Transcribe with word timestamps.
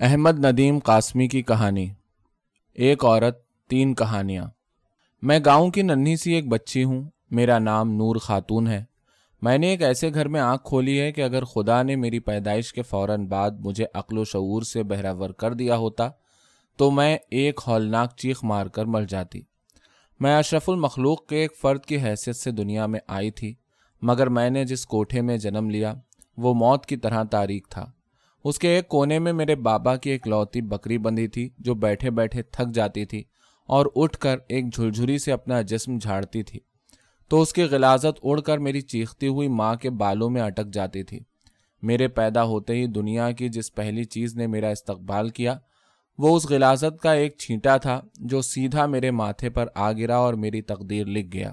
احمد 0.00 0.44
ندیم 0.44 0.78
قاسمی 0.78 1.28
کی 1.28 1.42
کہانی۔ 1.42 1.88
ایک 2.74 3.04
عورت، 3.04 3.38
تین 3.68 3.94
کہانیاں۔ 3.94 4.46
میں 5.22 5.38
گاؤں 5.44 5.70
کی 5.70 5.82
ننھی 5.82 6.16
سی 6.16 6.32
ایک 6.32 6.48
بچی 6.48 6.84
ہوں۔ 6.84 7.10
میرا 7.30 7.58
نام 7.58 7.90
نور 7.92 8.16
خاتون 8.16 8.66
ہے۔ 8.66 8.84
میں 9.42 9.58
نے 9.58 9.66
ایک 9.66 9.82
ایسے 9.82 10.14
گھر 10.14 10.28
میں 10.28 10.40
آنکھ 10.40 10.64
کھولی 10.64 11.00
ہے 11.00 11.12
کہ 11.12 11.22
اگر 11.22 11.44
خدا 11.44 11.82
نے 11.82 11.96
میری 11.96 12.18
پیدائش 12.18 12.72
کے 12.72 12.82
فوراً 12.82 13.26
بعد 13.26 13.50
مجھے 13.50 13.86
عقل 13.94 14.18
و 14.18 14.24
شعور 14.24 14.62
سے 14.62 14.82
بہراور 14.82 15.30
کر 15.30 15.52
دیا 15.52 15.76
ہوتا، 15.76 16.08
تو 16.76 16.90
میں 16.90 17.18
ایک 17.30 17.60
ہولناک 17.66 18.16
چیخ 18.16 18.44
مار 18.44 18.66
کر 18.66 18.84
مر 18.84 19.02
جاتی۔ 19.02 19.40
میں 20.20 20.38
اشرف 20.38 20.70
المخلوق 20.70 21.26
کے 21.26 21.36
ایک 21.36 21.56
فرد 21.56 21.84
کی 21.84 21.96
حیثیت 21.96 22.36
سے 22.36 22.50
دنیا 22.50 22.86
میں 22.86 23.00
آئی 23.06 23.30
تھی، 23.30 23.54
مگر 24.02 24.26
میں 24.26 24.50
نے 24.50 24.64
جس 24.64 24.86
کوٹھے 24.86 25.20
میں 25.20 25.38
جنم 25.38 25.70
لیا، 25.70 25.94
وہ 26.36 26.54
موت 26.54 26.86
کی 26.86 26.96
طرح 26.96 27.22
تاریخ 27.22 27.62
تھا۔ 27.68 27.90
اس 28.48 28.58
کے 28.58 28.68
ایک 28.68 28.88
کونے 28.88 29.18
میں 29.18 29.32
میرے 29.32 29.54
بابا 29.54 29.96
کی 29.96 30.10
ایک 30.10 30.28
لوتی 30.28 30.60
بکری 30.60 30.98
بندھی 30.98 31.28
تھی 31.28 31.48
جو 31.58 31.74
بیٹھے 31.74 32.10
بیٹھے 32.10 32.42
تھک 32.42 32.74
جاتی 32.74 33.04
تھی 33.04 33.24
اور 33.66 33.86
اٹھ 33.96 34.18
کر 34.18 34.36
ایک 34.48 34.74
جھلجھری 34.74 35.18
سے 35.18 35.32
اپنا 35.32 35.62
جسم 35.62 35.98
جھاڑتی 35.98 36.42
تھی۔ 36.42 36.60
تو 37.28 37.40
اس 37.40 37.52
کی 37.52 37.62
غلازت 37.62 38.20
اڑ 38.22 38.40
کر 38.40 38.58
میری 38.58 38.80
چیختی 38.80 39.28
ہوئی 39.28 39.48
ماں 39.48 39.74
کے 39.74 39.90
بالوں 39.90 40.30
میں 40.30 40.42
اٹک 40.42 40.66
جاتی 40.72 41.02
تھی۔ 41.02 41.20
میرے 41.82 42.08
پیدا 42.08 42.42
ہوتے 42.42 42.74
ہی 42.74 42.86
دنیا 42.86 43.30
کی 43.30 43.48
جس 43.48 43.74
پہلی 43.74 44.04
چیز 44.04 44.36
نے 44.36 44.46
میرا 44.46 44.68
استقبال 44.68 45.28
کیا، 45.28 45.58
وہ 46.18 46.36
اس 46.36 46.50
غلازت 46.50 47.00
کا 47.00 47.12
ایک 47.12 47.36
چھینٹا 47.38 47.76
تھا 47.76 48.00
جو 48.20 48.40
سیدھا 48.40 48.86
میرے 48.86 49.10
ماتھے 49.10 49.50
پر 49.50 49.66
آ 49.74 49.92
گرا 49.92 50.16
اور 50.16 50.34
میری 50.34 50.62
تقدیر 50.62 51.06
لکھ 51.06 51.28
گیا۔ 51.32 51.52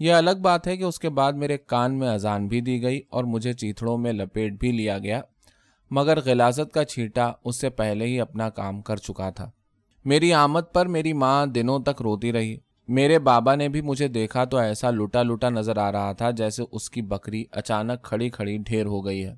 یہ 0.00 0.12
الگ 0.12 0.40
بات 0.42 0.66
ہے 0.66 0.76
کہ 0.76 0.84
اس 0.84 0.98
کے 0.98 1.08
بعد 1.08 1.32
میرے 1.32 1.58
کان 1.58 1.98
میں 1.98 2.08
اذان 2.08 2.48
بھی 2.48 2.60
دی 2.60 2.82
گئی 2.82 3.00
اور 3.10 3.24
مجھے 3.24 3.52
چیتڑوں 3.52 3.98
میں 3.98 4.12
لپیٹ 4.12 4.52
بھی 4.52 4.72
لیا 4.72 4.98
گیا۔ 4.98 5.20
مگر 5.94 6.18
غلازت 6.24 6.74
کا 6.74 6.84
چھیٹا 6.84 7.32
اس 7.44 7.60
سے 7.60 7.70
پہلے 7.70 8.06
ہی 8.06 8.20
اپنا 8.20 8.50
کام 8.50 8.82
کر 8.82 8.96
چکا 8.96 9.30
تھا۔ 9.30 9.50
میری 10.04 10.32
آمد 10.32 10.60
پر 10.72 10.86
میری 10.86 11.12
ماں 11.12 11.46
دنوں 11.46 11.78
تک 11.78 12.02
روتی 12.02 12.32
رہی۔ 12.32 12.56
میرے 12.88 13.18
بابا 13.18 13.54
نے 13.54 13.68
بھی 13.68 13.80
مجھے 13.80 14.08
دیکھا 14.08 14.44
تو 14.44 14.56
ایسا 14.56 14.90
لوٹا 14.90 15.22
لوٹا 15.22 15.48
نظر 15.48 15.76
آ 15.76 15.92
رہا 15.92 16.12
تھا 16.12 16.30
جیسے 16.30 16.62
اس 16.72 16.90
کی 16.90 17.02
بکری 17.02 17.44
اچانک 17.50 18.02
کھڑی 18.02 18.28
کھڑی 18.28 18.58
ڈھیر 18.58 18.86
ہو 18.86 19.06
گئی 19.06 19.24
ہے۔ 19.24 19.34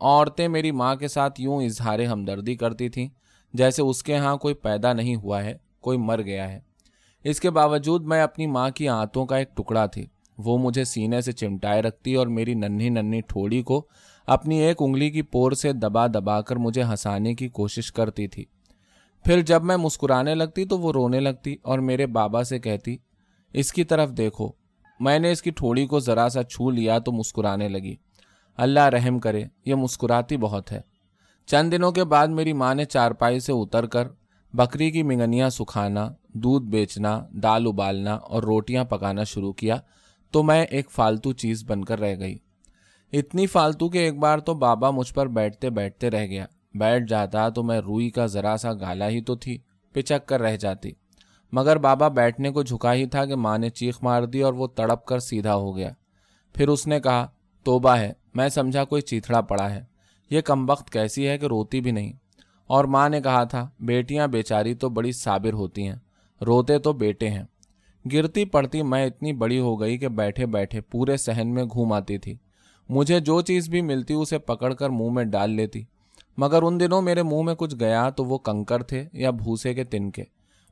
عورتیں 0.00 0.48
میری 0.48 0.70
ماں 0.70 0.96
کے 0.96 1.08
ساتھ 1.08 1.40
یوں 1.40 1.62
اظہار 1.62 1.98
ہمدردی 1.98 2.56
کرتی 2.56 2.88
تھیں 2.88 3.08
جیسے 3.54 3.82
اس 3.82 4.02
کے 4.02 4.16
ہاں 4.16 4.36
کوئی 4.36 4.54
پیدا 4.54 4.92
نہیں 4.92 5.16
ہوا 5.16 5.44
ہے، 5.44 5.54
کوئی 5.80 5.98
مر 5.98 6.22
گیا 6.22 6.52
ہے۔ 6.52 6.60
اس 7.24 7.40
کے 7.40 7.50
باوجود 7.50 8.04
میں 8.04 8.22
اپنی 8.22 8.46
ماں 8.46 8.70
کی 8.70 8.88
آنتوں 8.88 9.26
کا 9.26 9.36
ایک 9.36 9.56
ٹکڑا 9.56 9.86
تھی۔ 9.86 10.06
وہ 10.38 10.58
مجھے 10.58 10.84
سینے 10.84 11.20
سے 11.20 11.32
چمٹائے 11.32 11.82
رکھتی 11.82 12.14
اور 12.14 12.26
میری 12.26 12.54
ننھی 12.54 12.88
ننھی 12.88 13.20
ٹھوڑی 13.20 13.62
کو 13.62 13.86
اپنی 14.26 14.58
ایک 14.58 14.76
انگلی 14.80 15.10
کی 15.10 15.22
پور 15.22 15.52
سے 15.52 15.72
دبا 15.72 16.06
دبا 16.06 16.40
کر 16.40 16.56
مجھے 16.56 16.82
ہنسانے 16.82 17.34
کی 17.34 17.48
کوشش 17.48 17.92
کرتی 17.92 18.28
تھی۔ 18.28 18.44
پھر 19.24 19.40
جب 19.40 19.64
میں 19.64 19.76
مسکرانے 19.76 20.34
لگتی 20.34 20.64
تو 20.64 20.78
وہ 20.78 20.92
رونے 20.92 21.20
لگتی 21.20 21.56
اور 21.62 21.78
میرے 21.78 22.06
بابا 22.06 22.44
سے 22.44 22.58
کہتی، 22.58 22.96
اس 23.52 23.72
کی 23.72 23.84
طرف 23.84 24.10
دیکھو، 24.10 24.48
میں 25.00 25.18
نے 25.18 25.32
اس 25.32 25.42
کی 25.42 25.50
ٹھوڑی 25.50 25.86
کو 25.86 26.00
ذرا 26.00 26.28
سا 26.28 26.42
چھو 26.42 26.70
لیا 26.70 26.98
تو 26.98 27.12
مسکرانے 27.12 27.68
لگی۔ 27.68 27.94
اللہ 28.56 28.80
رحم 28.80 29.18
کرے، 29.18 29.44
یہ 29.66 29.74
مسکراتی 29.74 30.36
بہت 30.36 30.72
ہے۔ 30.72 30.80
چند 31.46 31.72
دنوں 31.72 31.92
کے 31.92 32.04
بعد 32.04 32.26
میری 32.26 32.52
ماں 32.52 32.74
نے 32.74 32.84
چارپائی 32.84 33.40
سے 33.40 33.52
اتر 33.52 33.86
کر 33.86 34.08
بکری 34.52 34.90
کی 34.90 35.02
منگنیاں 35.02 35.50
سکھانا، 35.50 36.10
دودھ 36.28 36.64
بیچنا، 36.64 37.26
دال 37.42 37.66
ابالنا 37.66 38.14
اور 38.14 38.42
روٹیاں 38.42 38.84
پکانا 38.84 39.24
شروع 39.24 39.52
کیا 39.52 39.76
تو 40.30 40.42
میں 40.42 40.64
ایک 40.64 40.90
فالتو 40.90 41.32
چیز 41.32 41.64
بن 41.64 41.84
کر 41.84 42.00
رہ 42.00 42.18
گئی۔ 42.18 42.38
اتنی 43.12 43.46
فالتو 43.46 43.88
کہ 43.88 43.98
ایک 43.98 44.18
بار 44.18 44.38
تو 44.38 44.54
بابا 44.54 44.90
مجھ 44.90 45.14
پر 45.14 45.26
بیٹھتے 45.26 45.70
بیٹھتے 45.70 46.10
رہ 46.10 46.26
گیا۔ 46.26 46.46
بیٹھ 46.74 47.04
جاتا 47.08 47.48
تو 47.48 47.62
میں 47.62 47.80
روئی 47.80 48.10
کا 48.10 48.26
ذرا 48.26 48.56
سا 48.56 48.72
گالا 48.72 49.08
ہی 49.08 49.20
تو 49.20 49.34
تھی 49.36 49.58
پچک 49.92 50.26
کر 50.26 50.40
رہ 50.40 50.56
جاتی۔ 50.56 50.90
مگر 51.52 51.76
بابا 51.76 52.08
بیٹھنے 52.08 52.50
کو 52.50 52.62
جھکا 52.62 52.94
ہی 52.94 53.06
تھا 53.06 53.24
کہ 53.24 53.34
ماں 53.34 53.58
نے 53.58 53.70
چیخ 53.70 54.02
مار 54.02 54.22
دی 54.22 54.40
اور 54.40 54.52
وہ 54.52 54.66
تڑپ 54.66 55.04
کر 55.04 55.18
سیدھا 55.18 55.54
ہو 55.54 55.76
گیا۔ 55.76 55.90
پھر 56.54 56.68
اس 56.68 56.86
نے 56.86 57.00
کہا، 57.00 57.26
توبہ 57.64 57.90
ہے، 57.90 58.12
میں 58.34 58.48
سمجھا 58.48 58.84
کوئی 58.84 59.02
چیتڑا 59.02 59.40
پڑا 59.40 59.74
ہے۔ 59.74 59.84
یہ 60.30 60.40
کم 60.40 60.70
وقت 60.70 60.90
کیسی 60.90 61.28
ہے 61.28 61.38
کہ 61.38 61.46
روتی 61.46 61.80
بھی 61.80 61.90
نہیں۔ 61.90 62.12
اور 62.66 62.84
ماں 62.84 63.08
نے 63.08 63.20
کہا 63.20 63.44
تھا، 63.44 63.68
بیٹیاں 63.80 64.26
بیچاری 64.26 64.74
تو 64.74 64.88
بڑی 64.88 65.12
صابر 65.12 65.52
ہوتی 65.52 65.88
ہیں، 65.88 65.96
روتے 66.46 66.78
تو 66.78 66.92
بیٹے 66.92 67.28
ہیں۔ 67.30 67.44
گرتی 68.12 68.44
پڑتی 68.44 68.82
میں 68.82 69.06
اتنی 69.06 69.32
بڑی 69.32 69.58
ہو 69.58 69.80
گئی 69.80 69.98
کہ 69.98 70.08
بیٹھے 70.08 70.46
بیٹھے 70.46 70.80
پورے 70.80 71.16
سہن 71.16 71.54
میں 71.54 71.64
گھوم 71.64 71.92
آتی 71.92 72.18
تھی۔ 72.18 72.36
مجھے 72.88 73.20
جو 73.20 73.40
چیز 73.40 73.68
بھی 73.68 73.80
ملتی 73.80 74.14
اسے 74.14 74.38
پکڑ 74.38 74.74
کر 74.74 74.90
منہ 74.90 75.10
میں 75.10 75.24
ڈال 75.24 75.50
لیتی۔ 75.50 75.84
مگر 76.36 76.62
ان 76.62 76.80
دنوں 76.80 77.02
میرے 77.02 77.22
منہ 77.22 77.42
میں 77.42 77.54
کچھ 77.54 77.76
گیا 77.80 78.10
تو 78.10 78.24
وہ 78.24 78.38
کنکر 78.38 78.82
تھے 78.82 79.04
یا 79.12 79.30
بھوسے 79.30 79.74
کے 79.74 79.84
تن 79.84 80.10
کے۔ 80.10 80.24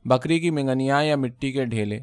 بکری 0.05 0.39
کی 0.39 0.49
منگنیاں 0.49 1.03
یا 1.03 1.15
مٹی 1.15 1.51
کے 1.51 1.65
ڈھیلے۔ 1.65 1.99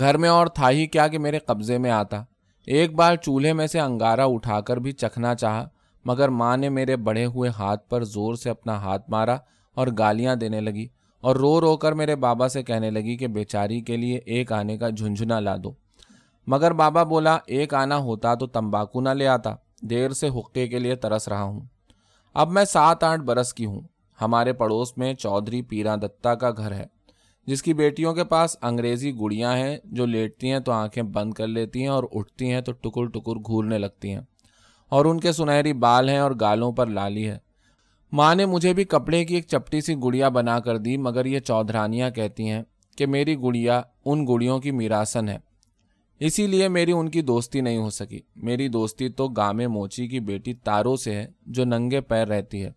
گھر 0.00 0.16
میں 0.16 0.28
اور 0.28 0.46
تھا 0.46 0.70
ہی 0.70 0.86
کیا 0.86 1.08
کہ 1.08 1.18
میرے 1.18 1.38
قبضے 1.38 1.78
میں 1.78 1.90
آتا۔ 1.90 2.24
ایک 2.66 2.94
بار 2.94 3.16
چولہے 3.16 3.52
میں 3.52 3.66
سے 3.66 3.80
انگارا 3.80 4.24
اٹھا 4.24 4.60
کر 4.60 4.76
بھی 4.76 4.92
چکھنا 4.92 5.34
چاہا، 5.34 5.68
مگر 6.04 6.28
ماں 6.28 6.56
نے 6.56 6.68
میرے 6.68 6.96
بڑھے 6.96 7.24
ہوئے 7.24 7.50
ہاتھ 7.58 7.88
پر 7.88 8.04
زور 8.04 8.34
سے 8.34 8.50
اپنا 8.50 8.74
ہاتھ 8.74 9.10
مارا 9.10 9.36
اور 9.74 9.86
گالیاں 9.98 10.36
دینے 10.36 10.60
لگی۔ 10.60 10.88
اور 11.20 11.36
رو 11.36 11.60
رو 11.60 11.76
کر 11.76 11.92
میرے 11.92 12.16
بابا 12.16 12.48
سے 12.48 12.62
کہنے 12.62 12.90
لگی 12.90 13.16
کہ 13.16 13.26
بیچاری 13.26 13.80
کے 13.80 13.96
لیے 13.96 14.20
ایک 14.26 14.52
آنے 14.52 14.76
کا 14.76 14.90
جھنجھنا 14.90 15.40
لا 15.40 15.56
دو۔ 15.64 15.72
مگر 16.46 16.72
بابا 16.72 17.02
بولا، 17.02 17.38
ایک 17.46 17.74
آنا 17.74 17.96
ہوتا 17.96 18.34
تو 18.34 18.46
تمباکو 18.46 19.00
نہ 19.00 19.08
لے 19.08 19.26
آتا۔ 19.26 19.54
دیر 19.82 20.10
سے 20.10 20.28
حقے 20.28 20.68
کے 20.68 20.78
لیے 20.78 20.94
ترس 20.94 21.28
رہا 21.28 21.42
ہوں۔ 21.42 21.60
اب 22.34 22.50
میں 22.50 22.64
سات 22.64 23.04
آٹھ 23.04 23.20
برس 23.20 23.54
کی 23.54 23.66
ہوں۔ 23.66 23.80
ہمارے 24.20 24.52
پڑوس 24.52 24.98
میں 24.98 25.14
چودھری 25.14 25.62
پیرا 25.62 25.96
دتا 25.96 26.34
کا 26.34 26.50
گھر 26.50 26.72
ہے، 26.72 26.86
جس 27.46 27.62
کی 27.62 27.74
بیٹیوں 27.74 28.14
کے 28.14 28.24
پاس 28.24 28.56
انگریزی 28.62 29.12
گڑیاں 29.20 29.56
ہیں، 29.56 29.78
جو 29.84 30.06
لیٹتی 30.06 30.52
ہیں 30.52 30.58
تو 30.58 30.72
آنکھیں 30.72 31.02
بند 31.02 31.34
کر 31.34 31.46
لیتی 31.46 31.80
ہیں 31.80 31.88
اور 31.88 32.04
اٹھتی 32.12 32.52
ہیں 32.52 32.60
تو 32.60 32.72
ٹکر 32.72 33.06
ٹکر 33.06 33.32
گھورنے 33.32 33.78
لگتی 33.78 34.12
ہیں۔ 34.12 34.20
اور 34.88 35.04
ان 35.04 35.20
کے 35.20 35.32
سنہری 35.32 35.72
بال 35.72 36.08
ہیں 36.08 36.18
اور 36.18 36.30
گالوں 36.40 36.72
پر 36.72 36.86
لالی 36.86 37.28
ہے۔ 37.28 37.38
ماں 38.12 38.34
نے 38.34 38.46
مجھے 38.46 38.72
بھی 38.72 38.84
کپڑے 38.84 39.24
کی 39.24 39.34
ایک 39.34 39.46
چپٹی 39.46 39.80
سی 39.80 39.94
گڑیا 39.94 40.28
بنا 40.28 40.60
کر 40.60 40.76
دی، 40.76 40.96
مگر 40.96 41.24
یہ 41.24 41.38
چودھرانیاں 41.38 42.10
کہتی 42.10 42.50
ہیں 42.50 42.62
کہ 42.96 43.06
میری 43.06 43.36
گڑیا 43.36 43.82
ان 44.04 44.26
گڑیوں 44.26 44.58
کی 44.58 44.70
میراسن 44.70 45.28
ہے۔ 45.28 45.51
اسی 46.24 46.46
لیے 46.46 46.68
میری 46.68 46.92
ان 46.92 47.08
کی 47.08 47.22
دوستی 47.22 47.60
نہیں 47.60 47.76
ہو 47.76 47.90
سکی۔ 47.90 48.20
میری 48.36 48.68
دوستی 48.68 49.08
تو 49.08 49.28
گامے 49.28 49.66
موچی 49.66 50.08
کی 50.08 50.20
بیٹی 50.20 50.54
تارو 50.54 50.96
سے 50.96 51.14
ہے، 51.14 51.26
جو 51.46 51.64
ننگے 51.64 52.00
پیر 52.00 52.26
رہتی 52.26 52.64
ہے۔ 52.64 52.70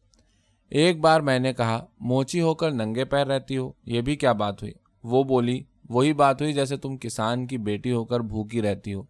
ایک 0.69 1.00
بار 1.00 1.19
میں 1.19 1.39
نے 1.39 1.53
کہا، 1.53 1.85
موچی 2.00 2.41
ہو 2.41 2.56
کر 2.56 2.72
ننگے 2.72 3.06
پیر 3.06 3.28
رہتی 3.28 3.57
ہو، 3.57 3.72
یہ 3.85 4.01
بھی 4.01 4.16
کیا 4.16 4.31
بات 4.31 4.61
ہوئی؟ 4.61 4.73
وہ 5.03 5.23
بولی، 5.23 5.63
وہی 5.89 6.13
بات 6.13 6.41
ہوئی 6.41 6.53
جیسے 6.53 6.78
تم 6.78 6.97
کسان 6.97 7.47
کی 7.47 7.57
بیٹی 7.57 7.91
ہو 7.91 8.06
کر 8.06 8.19
بھوکی 8.19 8.61
رہتی 8.61 8.94
ہو۔ 8.94 9.03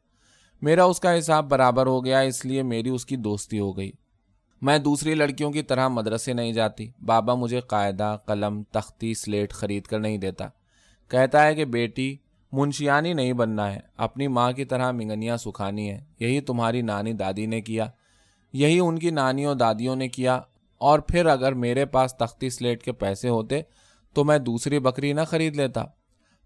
میرا 0.62 0.84
اس 0.84 1.00
کا 1.00 1.18
حساب 1.18 1.50
برابر 1.50 1.86
ہو 1.86 2.06
گیا، 2.06 2.20
اس 2.20 2.46
لیے 2.46 2.64
میری 2.64 2.90
اس 2.90 3.06
کی 3.06 3.16
دوستی 3.16 3.60
ہو 3.60 3.78
گئی۔ 3.78 3.92
میں 4.62 4.78
دوسری 4.78 5.16
لڑکیوں 5.16 5.52
کی 5.52 5.62
طرح 5.62 5.88
مدرسے 5.88 6.34
نہیں 6.34 6.54
جاتی۔ 6.54 6.88
بابا 7.06 7.34
مجھے 7.34 7.60
قاعدہ، 7.60 8.18
قلم، 8.26 8.64
تختی، 8.64 9.14
سلیٹ 9.14 9.54
خرید 9.54 9.84
کر 9.84 10.00
نہیں 10.00 10.18
دیتا۔ 10.18 10.48
کہتا 11.08 11.48
ہے 11.48 11.56
کہ 11.56 11.66
بیٹی 11.66 12.16
منشیانی 12.56 13.14
نہیں 13.14 13.34
بننا 13.34 13.74
ہے۔ 13.74 13.80
اپنی 13.98 14.28
ماں 14.28 14.52
کی 14.52 14.66
طرح 14.66 14.92
منگنیاں 14.92 15.38
سکھانی 15.38 15.92
ہے 15.92 16.04
یہی 16.20 16.42
تمہاری 16.42 16.82
نانی 16.82 17.14
دادی 17.14 17.46
نے 17.46 17.62
کیا۔ 17.62 17.86
یہی 18.54 18.80
ان 18.80 19.00
کی 19.00 19.10
نانیوں 19.10 19.56
دادیوں 19.56 19.96
نے 19.96 20.08
کیا۔ 20.08 20.42
اور 20.78 21.00
پھر 21.00 21.26
اگر 21.26 21.54
میرے 21.54 21.86
پاس 21.86 22.14
تختی 22.14 22.50
سلیٹ 22.50 22.84
کے 22.84 22.92
پیسے 22.92 23.30
ہوتے 23.30 23.62
تو 24.14 24.24
میں 24.24 24.38
دوسری 24.38 24.80
بکری 24.80 25.14
نہ 25.14 25.22
خرید 25.28 25.56
لیتا۔ 25.56 25.84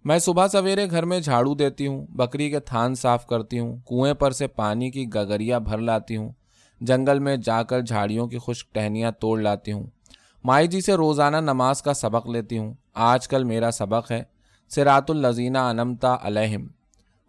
میں 0.04 0.20
صبح 0.20 0.48
سویرے 0.48 0.90
گھر 0.90 1.06
میں 1.06 1.20
جھاڑو 1.20 1.56
دیتی 1.56 1.88
ہوں، 1.88 2.08
بکری 2.10 2.50
کے 2.50 2.60
تھان 2.60 2.96
صاف 2.96 3.28
کرتی 3.28 3.60
ہوں، 3.60 3.78
کنویں 3.78 4.14
پر 4.14 4.32
سے 4.32 4.48
پانی 4.48 4.92
کی 4.92 5.08
گگریا 5.16 5.58
بھر 5.58 5.78
لاتی 5.78 6.18
ہوں، 6.18 6.32
جنگل 6.82 7.20
میں 7.20 7.38
جا 7.38 7.64
کر 7.64 7.82
جھاڑیوں 7.82 8.28
کی 8.28 8.38
خشک 8.46 8.74
ٹہنیاں 8.74 9.12
توڑ 9.12 9.42
لاتی 9.42 9.72
ہوں۔ 9.72 9.88
مائی 10.44 10.68
جی 10.68 10.82
سے 10.82 10.94
روزانہ 10.94 11.38
نماز 11.38 11.82
کا 11.82 11.94
سبق 11.94 12.28
لیتی 12.28 12.58
ہوں۔ 12.58 12.74
آج 12.94 13.28
کل 13.28 13.44
میرا 13.44 13.72
سبق 13.72 14.12
ہے۔ 14.12 14.24
سرات 14.70 15.10
الزینہ 15.10 15.58
انمتا 15.58 16.16
علیہم۔ 16.22 16.68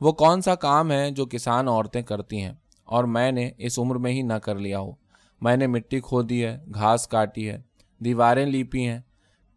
وہ 0.01 0.13
کون 0.13 0.43
سا 0.43 0.55
کام 0.55 0.93
ہے 0.93 1.11
جو 1.11 1.27
کسان 1.27 1.69
عورتیں 1.69 2.03
کرتی 2.03 2.43
ہیں 2.43 2.53
اور 2.85 3.05
میں 3.05 3.33
نے 3.33 3.51
اس 3.59 3.79
عمر 3.79 3.97
میں 3.97 4.13
ہی 4.13 4.23
نہ 4.23 4.33
کر 4.33 4.55
لیا 4.55 4.79
ہو؟ 4.79 4.93
میں 5.41 5.57
نے 5.57 5.67
مٹی 5.67 6.01
کھو 6.01 6.23
دی 6.23 6.45
ہے، 6.45 6.59
گھاس 6.75 7.09
کاٹی 7.09 7.49
ہے، 7.49 7.63
دیواریں 7.99 8.47
لیپی 8.47 8.87
ہیں۔ 8.87 8.99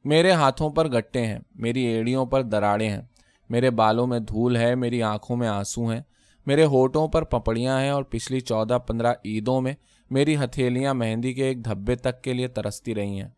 میرے 0.06 0.32
ہاتھوں 0.32 0.70
پر 0.70 0.88
گٹے 0.88 1.26
ہیں، 1.26 1.40
میری 1.56 1.82
ایڑیوں 1.82 2.26
پر 2.26 2.42
دراڑیں 2.42 2.90
ہیں۔ 2.90 3.02
میرے 3.50 3.70
بالوں 3.70 4.08
میں 4.08 4.20
دھول 4.20 4.58
ہے، 4.58 4.76
میری 4.76 5.04
آنکھوں 5.04 5.38
میں 5.38 5.48
آنسو 5.48 5.88
ہیں۔ 5.88 6.02
میرے 6.46 6.66
ہوٹوں 6.66 7.08
پر 7.08 7.24
پپڑیاں 7.24 7.82
ہیں 7.82 7.90
اور 7.90 8.04
پچھلی 8.04 8.40
چودہ 8.40 8.78
پندرہ 8.88 9.14
عیدوں 9.26 9.62
میں 9.62 9.74
میری 10.10 10.36
ہتھیلیاں 10.36 10.94
مہندی 10.94 11.34
کے 11.34 11.46
ایک 11.46 11.66
دھبے 11.66 11.96
تک 11.96 12.22
کے 12.22 12.34
لیے 12.34 12.48
ترستی 12.48 12.96
رہی 12.96 13.22
ہیں۔ 13.22 13.30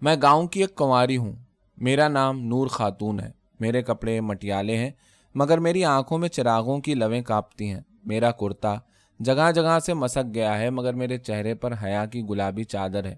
میں 0.00 0.16
گاؤں 0.22 0.46
کی 0.46 0.60
ایک 0.60 0.74
کنواری 0.74 1.16
ہوں۔ 1.16 1.32
میرا 1.80 2.08
نام 2.08 2.40
نور 2.40 2.66
خاتون 2.66 3.20
ہے، 3.20 3.30
میرے 3.60 3.82
کپڑے 3.82 4.20
مٹیالے 4.20 4.76
ہیں، 4.76 4.90
مگر 5.34 5.58
میری 5.58 5.84
آنکھوں 5.84 6.18
میں 6.18 6.28
چراغوں 6.28 6.78
کی 6.78 6.94
لویں 6.94 7.22
کاپتی 7.22 7.70
ہیں۔ 7.70 7.80
میرا 8.04 8.30
کرتا 8.30 8.76
جگہ 9.20 9.52
جگہ 9.52 9.78
سے 9.86 9.94
مسک 9.94 10.34
گیا 10.34 10.58
ہے، 10.58 10.70
مگر 10.70 10.94
میرے 10.94 11.18
چہرے 11.18 11.54
پر 11.54 11.74
حیا 11.82 12.04
کی 12.04 12.22
گلابی 12.22 12.64
چادر 12.64 13.04
ہے۔ 13.04 13.16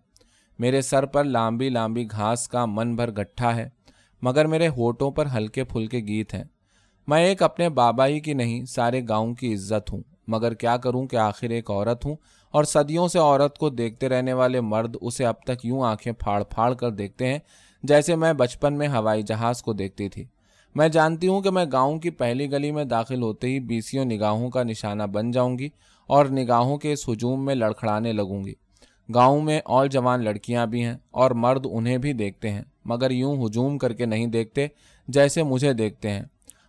میرے 0.58 0.82
سر 0.82 1.06
پر 1.06 1.24
لامبی 1.24 1.68
لامبی 1.68 2.06
گھاس 2.10 2.48
کا 2.48 2.66
من 2.66 2.96
بھر 2.96 3.10
گٹھا 3.10 3.56
ہے، 3.56 3.68
مگر 4.22 4.46
میرے 4.46 4.68
ہوٹوں 4.68 5.10
پر 5.10 5.26
ہلکے 5.36 5.64
پھلکے 5.64 5.98
گیت 5.98 6.34
ہیں۔ 6.34 6.44
میں 7.06 7.24
ایک 7.24 7.42
اپنے 7.42 7.68
بابا 7.68 8.06
ہی 8.06 8.20
کی 8.20 8.32
نہیں، 8.32 8.64
سارے 8.64 9.02
گاؤں 9.08 9.34
کی 9.34 9.54
عزت 9.54 9.92
ہوں۔ 9.92 10.02
مگر 10.28 10.54
کیا 10.54 10.76
کروں 10.76 11.06
کہ 11.06 11.16
آخر 11.16 11.50
ایک 11.50 11.70
عورت 11.70 12.04
ہوں 12.04 12.16
اور 12.50 12.64
صدیوں 12.64 13.08
سے 13.08 13.18
عورت 13.18 13.58
کو 13.58 13.70
دیکھتے 13.70 14.08
رہنے 14.08 14.32
والے 14.32 14.60
مرد 14.60 14.96
اسے 15.00 15.26
اب 15.26 15.34
تک 15.42 15.64
یوں 15.64 15.82
آنکھیں 15.82 16.12
پھاڑ 16.12 16.42
پھاڑ 16.44 16.74
کر 16.74 16.90
دیکھتے 16.90 17.26
ہیں 17.26 17.38
جیسے 17.82 18.16
میں 18.16 18.32
بچپن 18.32 18.74
میں 18.74 18.88
ہوائی 18.88 19.22
جہاز 19.22 19.62
کو 19.62 19.72
دیکھتی 19.72 20.08
تھی۔ 20.08 20.24
میں 20.74 20.88
جانتی 20.88 21.28
ہوں 21.28 21.40
کہ 21.40 21.50
میں 21.50 21.64
گاؤں 21.72 21.98
کی 21.98 22.10
پہلی 22.10 22.52
گلی 22.52 22.70
میں 22.70 22.84
داخل 22.84 23.22
ہوتے 23.22 23.46
ہی 23.46 23.60
بیسیوں 23.60 24.04
نگاہوں 24.04 24.50
کا 24.50 24.62
نشانہ 24.62 25.02
بن 25.02 25.30
جاؤں 25.30 25.58
گی 25.58 25.68
اور 26.06 26.26
نگاہوں 26.26 26.76
کے 26.76 26.92
اس 26.92 27.08
ہجوم 27.08 27.44
میں 27.44 27.54
لڑکھڑانے 27.54 28.12
لگوں 28.12 28.44
گی۔ 28.44 28.52
گاؤں 29.14 29.40
میں 29.40 29.60
اور 29.64 29.86
جوان 29.86 30.24
لڑکیاں 30.24 30.66
بھی 30.66 30.84
ہیں 30.84 30.96
اور 31.10 31.30
مرد 31.30 31.66
انہیں 31.70 31.98
بھی 31.98 32.12
دیکھتے 32.12 32.50
ہیں، 32.50 32.62
مگر 32.84 33.10
یوں 33.10 33.46
ہجوم 33.46 33.78
کر 33.78 33.92
کے 33.92 34.06
نہیں 34.06 34.26
دیکھتے 34.26 34.66
جیسے 35.08 35.42
مجھے 35.42 35.72
دیکھتے 35.72 36.10
ہیں۔ 36.10 36.22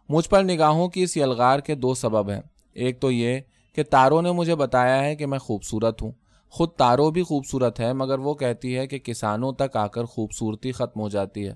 مجھ 0.10 0.30
پر 0.30 0.44
نگاہوں 0.44 0.88
کی 0.88 1.04
اس 1.04 1.18
یلغار 1.18 1.60
کے 1.60 1.76
دو 1.76 1.94
سبب 1.94 2.30
ہیں۔ 2.30 2.42
ایک 2.74 3.00
تو 3.00 3.12
یہ 3.12 3.40
کہ 3.76 3.84
تاروں 3.84 4.22
نے 4.22 4.32
مجھے 4.32 4.56
بتایا 4.56 5.04
ہے 5.04 5.16
کہ 5.16 5.26
میں 5.26 5.40
خوبصورت 5.40 6.02
ہوں۔ 6.02 6.12
خود 6.54 6.70
تارو 6.70 7.12
بھی 7.12 7.24
خوبصورت 7.24 7.80
ہے 7.80 7.94
مگر 7.94 8.20
وہ 8.20 8.34
کہتی 8.34 8.78
ہے 8.78 8.88
کہ 8.88 9.00
کسانوں 9.00 9.52
تک 9.52 9.78
آ 9.78 9.88
کر 9.88 10.04
خوبصورتی 10.04 10.72
ختم 10.72 11.00
ہو 11.00 11.10
جاتی 11.10 11.48
ہے۔ 11.48 11.54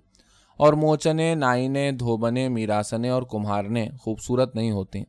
اور 0.58 0.74
موچنے، 0.74 1.36
نائنے، 1.36 1.92
دھوبنے، 1.92 2.50
میراسنے 2.50 3.10
اور 3.10 3.24
کمہارنے 3.24 3.90
خوبصورت 4.02 4.56
نہیں 4.56 4.72
ہوتی۔ 4.72 5.04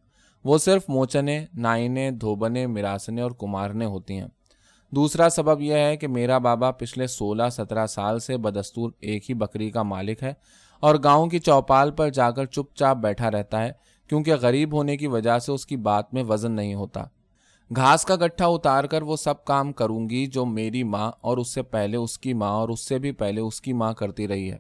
وہ 0.45 0.59
صرف 0.59 0.83
موچنے، 0.89 1.47
نائنے، 1.55 2.11
دھوبنے، 2.11 2.67
میراسنے 2.67 3.23
اور 3.23 3.31
کمہارنے 3.31 3.85
ہوتی 3.85 4.15
ہیں۔ 4.15 4.27
دوسرا 4.91 5.29
سبب 5.29 5.61
یہ 5.61 5.75
ہے 5.75 5.97
کہ 5.97 6.09
میرا 6.09 6.39
بابا 6.39 6.71
پچھلے 6.71 7.07
سولہ، 7.07 7.49
سترہ 7.53 7.87
سال 7.87 8.19
سے 8.19 8.37
بدستور 8.37 8.91
ایک 9.01 9.31
ہی 9.31 9.35
بکری 9.35 9.71
کا 9.71 9.83
مالک 9.83 10.23
ہے 10.23 10.33
اور 10.81 10.95
گاؤں 11.05 11.27
کی 11.27 11.39
چوپال 11.39 11.91
پر 11.91 12.11
جا 12.11 12.31
کر 12.31 12.45
چپ 12.45 12.77
چاپ 12.77 12.97
بیٹھا 12.97 13.31
رہتا 13.31 13.65
ہے، 13.65 13.73
کیونکہ 14.09 14.35
غریب 14.35 14.73
ہونے 14.73 14.97
کی 14.97 15.07
وجہ 15.07 15.39
سے 15.39 15.53
اس 15.53 15.67
کی 15.67 15.77
بات 15.77 16.15
میں 16.15 16.25
وزن 16.25 16.53
نہیں 16.53 16.75
ہوتا۔ 16.75 17.05
گھاس 17.77 18.05
کا 18.05 18.17
گٹھا 18.17 18.47
اتار 18.47 18.85
کر 18.85 19.03
وہ 19.03 19.17
سب 19.17 19.45
کام 19.45 19.73
کروں 19.73 20.09
گی 20.11 20.27
جو 20.27 20.45
میری 20.45 20.83
ماں 20.83 21.11
اور 21.21 21.39
اس 21.39 21.55
سے 21.55 21.63
پہلے 21.63 21.97
اس 21.97 22.19
کی 22.19 22.33
ماں 22.35 22.51
اور 22.51 22.69
اس 22.69 22.89
سے 22.89 22.99
بھی 22.99 23.13
پہلے 23.13 23.41
اس 23.41 23.61
کی 23.61 23.73
ماں 23.73 23.93
کرتی 23.93 24.29
رہی 24.29 24.51
ہے۔ 24.53 24.57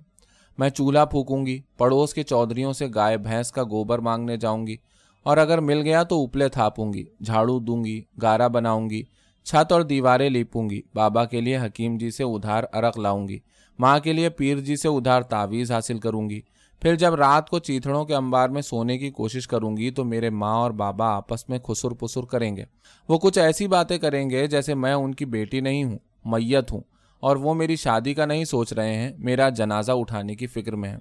میں 0.58 0.68
چولہا 0.70 1.04
پھونکوں 1.04 1.46
گی، 1.46 1.58
پڑوس 1.78 2.14
کے 2.14 2.22
چودھریوں 2.22 2.72
سے 2.72 2.86
گائے، 2.94 3.16
بھینس 3.16 3.52
کا 3.52 3.62
گوبر 3.62 3.98
مانگنے 3.98 4.36
جاؤں 4.36 4.66
گی 4.66 4.76
اور 5.22 5.36
اگر 5.36 5.60
مل 5.60 5.80
گیا 5.82 6.02
تو 6.02 6.16
اوپلے 6.16 6.48
تھاپوں 6.48 6.92
گی، 6.92 7.04
جھاڑو 7.20 7.58
دوں 7.58 7.84
گی، 7.84 8.00
گارا 8.22 8.48
بناؤں 8.48 8.90
گی، 8.90 9.02
چھت 9.44 9.72
اور 9.72 9.82
دیواریں 9.82 10.30
لیپوں 10.30 10.70
گی، 10.70 10.80
بابا 10.94 11.24
کے 11.24 11.40
لیے 11.40 11.58
حکیم 11.58 11.96
جی 11.98 12.10
سے 12.10 12.24
ادھار 12.24 12.64
ارق 12.72 12.98
لاؤں 12.98 13.28
گی، 13.28 13.38
ماں 13.78 13.98
کے 13.98 14.12
لیے 14.12 14.28
پیر 14.28 14.58
جی 14.58 14.76
سے 14.76 14.88
ادھار 14.88 15.22
تعویذ 15.22 15.72
حاصل 15.72 15.98
کروں 15.98 16.30
گی۔ 16.30 16.40
پھر 16.82 16.94
جب 16.94 17.14
رات 17.14 17.50
کو 17.50 17.58
چیتڑوں 17.58 18.04
کے 18.04 18.14
انبار 18.14 18.48
میں 18.48 18.62
سونے 18.62 18.98
کی 18.98 19.10
کوشش 19.10 19.46
کروں 19.48 19.76
گی 19.76 19.90
تو 19.90 20.04
میرے 20.04 20.30
ماں 20.30 20.54
اور 20.54 20.70
بابا 20.70 21.06
آپس 21.06 21.48
میں 21.48 21.58
خسر 21.58 21.90
پسر 21.90 22.24
کریں 22.24 22.56
گے۔ 22.56 22.64
وہ 23.08 23.18
کچھ 23.18 23.38
ایسی 23.38 23.66
باتیں 23.66 23.98
کریں 23.98 24.28
گے 24.30 24.46
جیسے 24.46 24.74
میں 24.74 24.92
ان 24.92 25.14
کی 25.14 25.24
بیٹی 25.24 25.60
نہیں 25.60 25.84
ہوں، 25.84 25.98
میت 26.24 26.72
ہوں، 26.72 26.80
اور 27.22 27.36
وہ 27.36 27.54
میری 27.54 27.76
شادی 27.76 28.14
کا 28.14 28.26
نہیں 28.26 28.44
سوچ 28.44 28.72
رہے 28.72 28.94
ہیں، 28.94 29.12
میرا 29.18 29.48
جنازہ 29.48 29.92
اٹھانے 29.92 30.34
کی 30.34 30.46
فکر 30.46 30.76
میں 30.76 30.90
ہے 30.90 30.96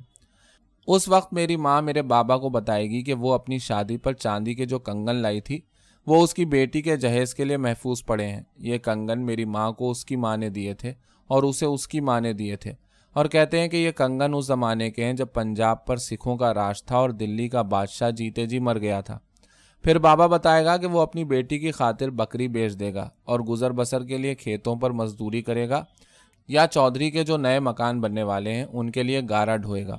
اس 0.87 1.07
وقت 1.07 1.33
میری 1.33 1.55
ماں 1.55 1.81
میرے 1.81 2.01
بابا 2.01 2.37
کو 2.37 2.49
بتائے 2.49 2.89
گی 2.89 3.01
کہ 3.03 3.13
وہ 3.13 3.33
اپنی 3.33 3.57
شادی 3.59 3.97
پر 3.97 4.13
چاندی 4.13 4.53
کے 4.55 4.65
جو 4.65 4.79
کنگن 4.79 5.15
لائی 5.15 5.41
تھی، 5.41 5.59
وہ 6.07 6.23
اس 6.23 6.33
کی 6.33 6.45
بیٹی 6.45 6.81
کے 6.81 6.95
جہیز 6.97 7.33
کے 7.35 7.45
لیے 7.45 7.57
محفوظ 7.57 8.03
پڑے 8.05 8.27
ہیں۔ 8.27 8.41
یہ 8.57 8.77
کنگن 8.77 9.25
میری 9.25 9.45
ماں 9.45 9.71
کو 9.71 9.89
اس 9.91 10.05
کی 10.05 10.15
ماں 10.15 10.35
نے 10.37 10.49
دیے 10.49 10.73
تھے 10.73 10.93
اور 11.29 11.43
اسے 11.43 11.65
اس 11.65 11.87
کی 11.87 11.99
ماں 11.99 12.21
نے 12.21 12.33
دیے 12.33 12.55
تھے۔ 12.55 12.73
اور 13.17 13.25
کہتے 13.25 13.59
ہیں 13.59 13.67
کہ 13.67 13.77
یہ 13.77 13.91
کنگن 13.91 14.33
اس 14.33 14.47
زمانے 14.47 14.91
کے 14.91 15.05
ہیں 15.05 15.13
جب 15.13 15.27
پنجاب 15.33 15.85
پر 15.85 15.97
سکھوں 15.97 16.37
کا 16.37 16.53
راج 16.53 16.83
تھا 16.83 16.97
اور 16.97 17.09
دلی 17.09 17.47
کا 17.47 17.61
بادشاہ 17.61 18.11
جیتے 18.11 18.45
جی 18.45 18.59
مر 18.59 18.79
گیا 18.79 19.01
تھا۔ 19.01 19.17
پھر 19.83 19.99
بابا 19.99 20.27
بتائے 20.27 20.65
گا 20.65 20.77
کہ 20.77 20.87
وہ 20.87 21.01
اپنی 21.01 21.23
بیٹی 21.23 21.59
کی 21.59 21.71
خاطر 21.71 22.09
بکری 22.09 22.47
بیچ 22.47 22.79
دے 22.79 22.93
گا 22.93 23.09
اور 23.23 23.39
گزر 23.39 23.71
بسر 23.71 24.03
کے 24.03 24.17
لیے 24.17 24.35
کھیتوں 24.35 24.75
پر 24.75 24.91
مزدوری 24.91 25.41
کرے 25.41 25.69
گا 25.69 25.83
یا 26.47 26.65
چودھری 26.71 27.11
کے 27.11 27.23
جو 27.23 27.37
نئے 27.37 27.59
مکان 27.59 28.01
بننے 28.01 28.23
والے 28.23 28.53
ہیں 28.53 28.65
ان 28.73 28.91
کے 28.91 29.03
لیے 29.03 29.21
گارا 29.29 29.57
ڈھوئے 29.57 29.87
گا۔ 29.87 29.97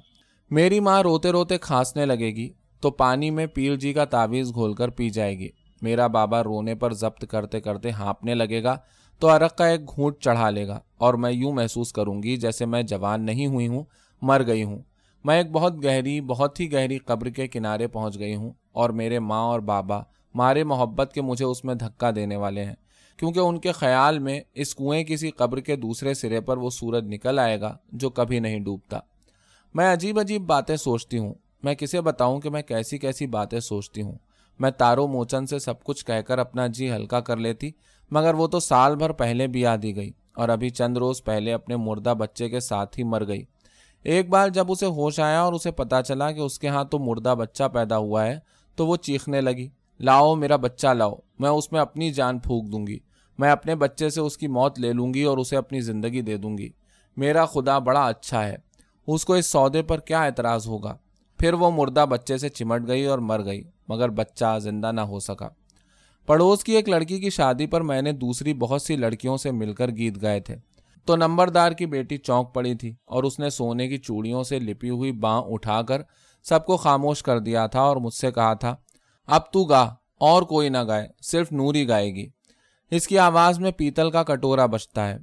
میری 0.50 0.80
ماں 0.80 1.02
روتے 1.02 1.30
روتے 1.30 1.58
کھانسنے 1.58 2.06
لگے 2.06 2.30
گی 2.30 2.52
تو 2.80 2.90
پانی 2.90 3.30
میں 3.30 3.46
پیر 3.46 3.76
جی 3.76 3.92
کا 3.92 4.04
تعویذ 4.04 4.54
گھول 4.54 4.74
کر 4.74 4.88
پی 4.88 5.10
جائے 5.10 5.38
گی۔ 5.38 5.48
میرا 5.82 6.06
بابا 6.06 6.44
رونے 6.44 6.74
پر 6.74 6.92
ضبط 6.92 7.24
کرتے 7.30 7.60
کرتے 7.60 7.90
ہانپنے 7.90 8.34
لگے 8.34 8.62
گا 8.62 8.76
تو 9.18 9.36
عرق 9.36 9.58
کا 9.58 9.66
ایک 9.66 9.94
گھونٹ 9.94 10.16
چڑھا 10.18 10.50
لے 10.50 10.66
گا 10.66 10.80
اور 10.98 11.14
میں 11.14 11.30
یوں 11.30 11.52
محسوس 11.52 11.92
کروں 11.92 12.22
گی 12.22 12.36
جیسے 12.36 12.66
میں 12.66 12.82
جوان 12.82 13.26
نہیں 13.26 13.46
ہوئی 13.46 13.68
ہوں، 13.68 13.84
مر 14.22 14.42
گئی 14.46 14.62
ہوں۔ 14.62 14.78
میں 15.24 15.36
ایک 15.36 15.50
بہت 15.50 15.84
گہری، 15.84 16.20
بہت 16.20 16.60
ہی 16.60 16.72
گہری 16.72 16.98
قبر 16.98 17.28
کے 17.28 17.48
کنارے 17.48 17.88
پہنچ 17.88 18.18
گئی 18.18 18.34
ہوں 18.34 18.52
اور 18.72 18.90
میرے 18.90 19.18
ماں 19.18 19.42
اور 19.42 19.60
بابا، 19.60 20.00
مارے 20.34 20.64
محبت 20.64 21.12
کے 21.14 21.22
مجھے 21.22 21.44
اس 21.44 21.64
میں 21.64 21.74
دھکا 21.74 22.10
دینے 22.16 22.36
والے 22.36 22.64
ہیں۔ 22.64 22.74
کیونکہ 23.16 23.38
ان 23.38 23.58
کے 23.58 23.72
خیال 23.72 24.18
میں 24.18 24.40
اس 24.54 24.74
کنویں 24.74 25.04
کسی 25.04 25.30
قبر 25.30 25.60
کے 25.60 25.76
دوسرے 25.76 26.14
سرے 26.14 26.40
پر 26.40 26.56
وہ 26.56 26.70
سورج 26.70 27.04
نکل 27.06 27.38
آئے 27.38 27.60
گا 27.60 27.76
جو 27.92 28.10
کبھی 28.10 28.38
نہیں 28.38 28.60
ڈوبتا۔ 28.60 28.98
میں 29.74 29.92
عجیب 29.92 30.18
عجیب 30.18 30.42
باتیں 30.42 30.76
سوچتی 30.76 31.18
ہوں۔ 31.18 31.34
میں 31.62 31.74
کسے 31.74 32.00
بتاؤں 32.00 32.40
کہ 32.40 32.50
میں 32.50 32.62
کیسی 32.62 32.98
کیسی 32.98 33.26
باتیں 33.26 33.60
سوچتی 33.60 34.02
ہوں۔ 34.02 34.18
میں 34.58 34.70
تارو 34.70 35.06
موچن 35.06 35.46
سے 35.46 35.58
سب 35.58 35.84
کچھ 35.84 36.06
کہہ 36.06 36.20
کر 36.20 36.38
اپنا 36.38 36.66
جی 36.66 36.92
ہلکا 36.92 37.20
کر 37.20 37.36
لیتی۔ 37.36 37.70
مگر 38.10 38.34
وہ 38.34 38.46
تو 38.46 38.60
سال 38.60 38.96
بھر 38.96 39.12
پہلے 39.12 39.46
بھی 39.46 39.66
آدھی 39.66 39.96
گئی 39.96 40.10
اور 40.36 40.48
ابھی 40.48 40.70
چند 40.70 40.96
روز 40.96 41.24
پہلے 41.24 41.52
اپنے 41.52 41.76
مردہ 41.76 42.14
بچے 42.18 42.48
کے 42.48 42.60
ساتھ 42.60 42.98
ہی 42.98 43.04
مر 43.04 43.26
گئی۔ 43.26 43.44
ایک 44.02 44.28
بار 44.28 44.48
جب 44.48 44.70
اسے 44.70 44.86
ہوش 44.86 45.20
آیا 45.20 45.40
اور 45.40 45.52
اسے 45.52 45.70
پتا 45.70 46.02
چلا 46.02 46.32
کہ 46.32 46.40
اس 46.40 46.58
کے 46.58 46.68
ہاں 46.68 46.84
تو 46.84 46.98
مردہ 46.98 47.34
بچہ 47.38 47.64
پیدا 47.72 47.96
ہوا 47.98 48.26
ہے، 48.26 48.38
تو 48.76 48.86
وہ 48.86 48.96
چیخنے 48.96 49.40
لگی، 49.40 49.68
لاؤ 50.00 50.34
میرا 50.34 50.56
بچہ 50.56 50.86
لاؤ، 50.86 51.14
میں 51.38 51.50
اس 51.50 51.72
میں 51.72 51.80
اپنی 51.80 52.10
جان 52.10 52.38
پھونک 52.38 52.72
دوں 52.72 52.86
گی، 52.86 52.98
میں 53.38 53.50
اپنے 53.50 53.74
بچے 53.74 54.10
سے 54.10 54.20
اس 54.20 54.38
کی 54.38 54.46
موت 54.46 54.78
لے 54.78 54.92
لوں 54.92 55.14
گی 55.14 55.22
اور 55.22 55.38
اسے 55.38 55.56
اپنی 55.56 55.80
زندگی 55.80 56.20
دے 56.20 56.36
دوں 56.36 56.58
گی۔ 56.58 56.68
میرا 57.16 57.44
خدا 57.44 57.78
بڑا 57.78 58.06
اچھا 58.06 58.46
ہے، 58.46 58.56
اس 59.06 59.24
کو 59.24 59.34
اس 59.34 59.46
سودے 59.46 59.82
پر 59.82 60.00
کیا 60.00 60.22
اعتراض 60.22 60.66
ہوگا؟ 60.66 60.96
پھر 61.38 61.52
وہ 61.52 61.70
مردہ 61.70 62.04
بچے 62.08 62.38
سے 62.38 62.48
چمٹ 62.48 62.86
گئی 62.86 63.04
اور 63.04 63.18
مر 63.18 63.44
گئی، 63.44 63.62
مگر 63.88 64.08
بچہ 64.08 64.58
زندہ 64.62 64.92
نہ 64.92 65.00
ہو 65.00 65.20
سکا۔ 65.20 65.48
پڑوس 66.28 66.64
کی 66.64 66.72
ایک 66.72 66.88
لڑکی 66.88 67.20
کی 67.20 67.30
شادی 67.30 67.66
پر 67.66 67.80
میں 67.80 68.02
نے 68.02 68.12
دوسری 68.12 68.54
بہت 68.54 68.82
سی 68.82 68.96
لڑکیوں 68.96 69.36
سے 69.36 69.50
مل 69.50 69.72
کر 69.74 69.90
گیت 69.90 70.22
گائے 70.22 70.40
تھے۔ 70.40 70.56
تو 71.04 71.16
نمبردار 71.16 71.72
کی 71.72 71.86
بیٹی 71.86 72.16
چونک 72.16 72.54
پڑی 72.54 72.74
تھی 72.74 72.94
اور 73.06 73.24
اس 73.24 73.38
نے 73.38 73.50
سونے 73.50 73.88
کی 73.88 73.98
چوڑیوں 73.98 74.42
سے 74.42 74.58
لپی 74.58 74.90
ہوئی 74.90 75.12
باں 75.12 75.42
اٹھا 75.42 75.82
کر 75.82 76.02
سب 76.44 76.66
کو 76.66 76.76
خاموش 76.76 77.22
کر 77.22 77.38
دیا 77.38 77.66
تھا 77.66 77.80
اور 77.80 77.96
مجھ 77.96 78.14
سے 78.14 78.30
کہا 78.30 78.54
تھا، 78.54 78.76
اب 79.26 79.52
تو 79.52 79.64
گا، 79.64 79.94
اور 80.20 80.42
کوئی 80.42 80.68
نہ 80.68 80.78
گائے، 80.88 81.08
صرف 81.22 81.52
نوری 81.52 81.88
گائے 81.88 82.14
گی۔ 82.14 82.26
اس 82.90 83.06
کی 83.06 83.18
آواز 83.18 83.58
میں 83.58 83.70
پیتل 83.70 84.10
کا 84.10 84.22
کٹورا 84.22 84.66
بچتا 84.66 85.08
ہے۔ 85.08 85.16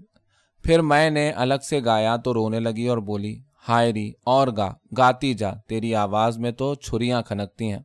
پھر 0.63 0.81
میں 0.81 1.09
نے 1.09 1.31
الگ 1.31 1.61
سے 1.69 1.79
گایا 1.85 2.15
تو 2.15 2.33
رونے 2.33 2.59
لگی 2.59 2.87
اور 2.87 2.97
بولی 2.97 3.39
ہائری 3.67 4.11
اور 4.23 4.47
گا، 4.57 4.73
گاتی 4.97 5.33
جا، 5.33 5.51
تیری 5.67 5.95
آواز 5.95 6.37
میں 6.37 6.51
تو 6.51 6.75
چھریاں 6.75 7.21
کھنکتی 7.21 7.71
ہیں۔ 7.71 7.79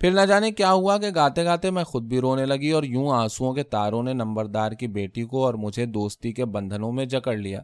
پھر 0.00 0.10
نہ 0.10 0.20
جانے 0.20 0.50
کیا 0.50 0.72
ہوا 0.72 0.98
کہ 0.98 1.06
گاتے 1.14 1.44
گاتے 1.44 1.70
میں 1.70 1.84
خود 1.84 2.02
بھی 2.02 2.20
رونے 2.20 2.46
لگی 2.46 2.70
اور 2.70 2.82
یوں 2.82 3.10
آنسوؤں 3.10 3.54
کے 3.54 3.62
تاروں 3.62 4.02
نے 4.02 4.12
نمبردار 4.12 4.72
کی 4.72 4.86
بیٹی 4.86 5.22
کو 5.22 5.44
اور 5.44 5.54
مجھے 5.54 5.86
دوستی 5.86 6.32
کے 6.32 6.44
بندھنوں 6.44 6.92
میں 6.92 7.06
جکڑ 7.06 7.36
لیا۔ 7.36 7.60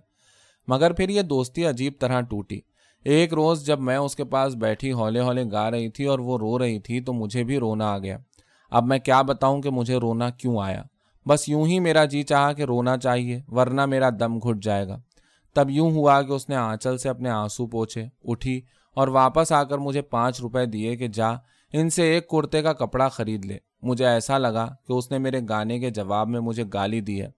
مگر 0.68 0.92
پھر 0.92 1.08
یہ 1.08 1.22
دوستی 1.22 1.64
عجیب 1.64 1.92
طرح 1.98 2.20
ٹوٹی۔ 2.20 2.60
ایک 3.04 3.34
روز 3.34 3.66
جب 3.66 3.80
میں 3.80 3.96
اس 3.96 4.16
کے 4.16 4.24
پاس 4.24 4.54
بیٹھی، 4.54 4.92
ہولے 4.92 5.20
ہولے 5.20 5.44
گا 5.52 5.70
رہی 5.70 5.88
تھی 5.88 6.04
اور 6.04 6.18
وہ 6.18 6.38
رو 6.38 6.58
رہی 6.58 6.78
تھی 6.78 7.00
تو 7.00 7.12
مجھے 7.12 7.44
بھی 7.44 7.58
رونا 7.58 7.90
آ 7.90 7.98
گیا۔ 7.98 8.18
اب 8.70 8.84
میں 8.84 8.98
کیا 8.98 9.22
بتاؤں 9.22 9.62
کہ 9.62 9.70
مجھے 9.70 9.96
رونا 9.96 10.30
کیوں 10.30 10.58
آیا؟ 10.58 10.82
بس 11.28 11.48
یوں 11.48 11.66
ہی 11.66 11.80
میرا 11.80 12.04
جی 12.04 12.22
چاہا 12.22 12.52
کہ 12.52 12.62
رونا 12.62 12.96
چاہیے، 12.96 13.40
ورنہ 13.48 13.86
میرا 13.86 14.08
دم 14.20 14.38
گھٹ 14.38 14.62
جائے 14.62 14.88
گا۔ 14.88 15.00
تب 15.54 15.70
یوں 15.70 15.90
ہوا 15.90 16.22
کہ 16.22 16.32
اس 16.32 16.48
نے 16.48 16.56
آنچل 16.56 16.98
سے 16.98 17.08
اپنے 17.08 17.30
آنسو 17.30 17.66
پوچھے، 17.66 18.06
اٹھی 18.24 18.60
اور 18.94 19.08
واپس 19.08 19.52
آ 19.52 19.62
کر 19.62 19.78
مجھے 19.78 20.02
پانچ 20.02 20.40
روپے 20.40 20.66
دیے 20.66 20.96
کہ 20.96 21.08
جا 21.08 21.30
ان 21.72 21.90
سے 21.90 22.02
ایک 22.02 22.28
کرتے 22.28 22.62
کا 22.62 22.72
کپڑا 22.72 23.08
خرید 23.08 23.44
لے۔ 23.44 23.58
مجھے 23.82 24.06
ایسا 24.06 24.38
لگا 24.38 24.74
کہ 24.88 24.92
اس 24.92 25.10
نے 25.10 25.18
میرے 25.18 25.40
گانے 25.48 25.78
کے 25.78 25.90
جواب 25.90 26.28
میں 26.28 26.40
مجھے 26.40 26.64
گالی 26.74 27.00
دی 27.00 27.22
ہے۔ 27.22 27.28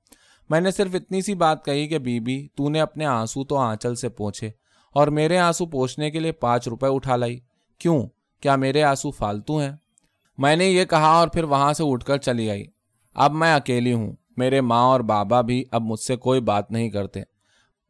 میں 0.51 0.61
نے 0.61 0.71
صرف 0.71 0.95
اتنی 0.95 1.23
سی 1.23 1.35
بات 1.35 1.65
کہی 1.65 1.89
کہ 1.89 1.99
بی 1.99 2.21
بی 2.21 2.49
تو 2.55 2.69
نے 2.69 2.81
اپنے 2.81 3.05
آنسو 3.07 3.45
تو 3.45 3.57
آنچل 3.57 3.95
سے 3.95 4.09
پوچھے 4.09 4.51
اور 4.93 5.09
میرے 5.09 5.39
آنسو 5.39 5.67
پوچھنے 5.67 6.11
کے 6.11 6.21
لیے 6.21 6.33
پانچ 6.33 6.69
روپے 6.69 6.87
اٹھا 6.87 7.17
لائی۔ 7.17 7.41
کیوں؟ 7.79 8.07
کیا 8.41 8.57
میرے 8.57 8.83
آنسو 8.83 9.11
فالتو 9.11 9.59
ہیں؟ 9.59 9.73
میں 10.39 10.57
نے 10.57 10.65
یہ 10.65 10.85
کہا 10.85 11.09
اور 11.09 11.29
پھر 11.29 11.45
وہاں 11.45 11.73
سے 11.73 11.83
اٹھ 11.87 12.05
کر 12.05 12.17
چلی 12.17 12.51
آئی۔ 12.51 12.65
اب 13.15 13.33
میں 13.33 13.55
اکیلی 13.55 13.93
ہوں۔ 13.93 14.13
میرے 14.37 14.61
ماں 14.61 14.85
اور 14.85 15.01
بابا 15.01 15.41
بھی 15.41 15.65
اب 15.71 15.83
مجھ 15.83 16.01
سے 16.01 16.17
کوئی 16.17 16.41
بات 16.41 16.71
نہیں 16.71 16.91
کرتے۔ 16.91 17.23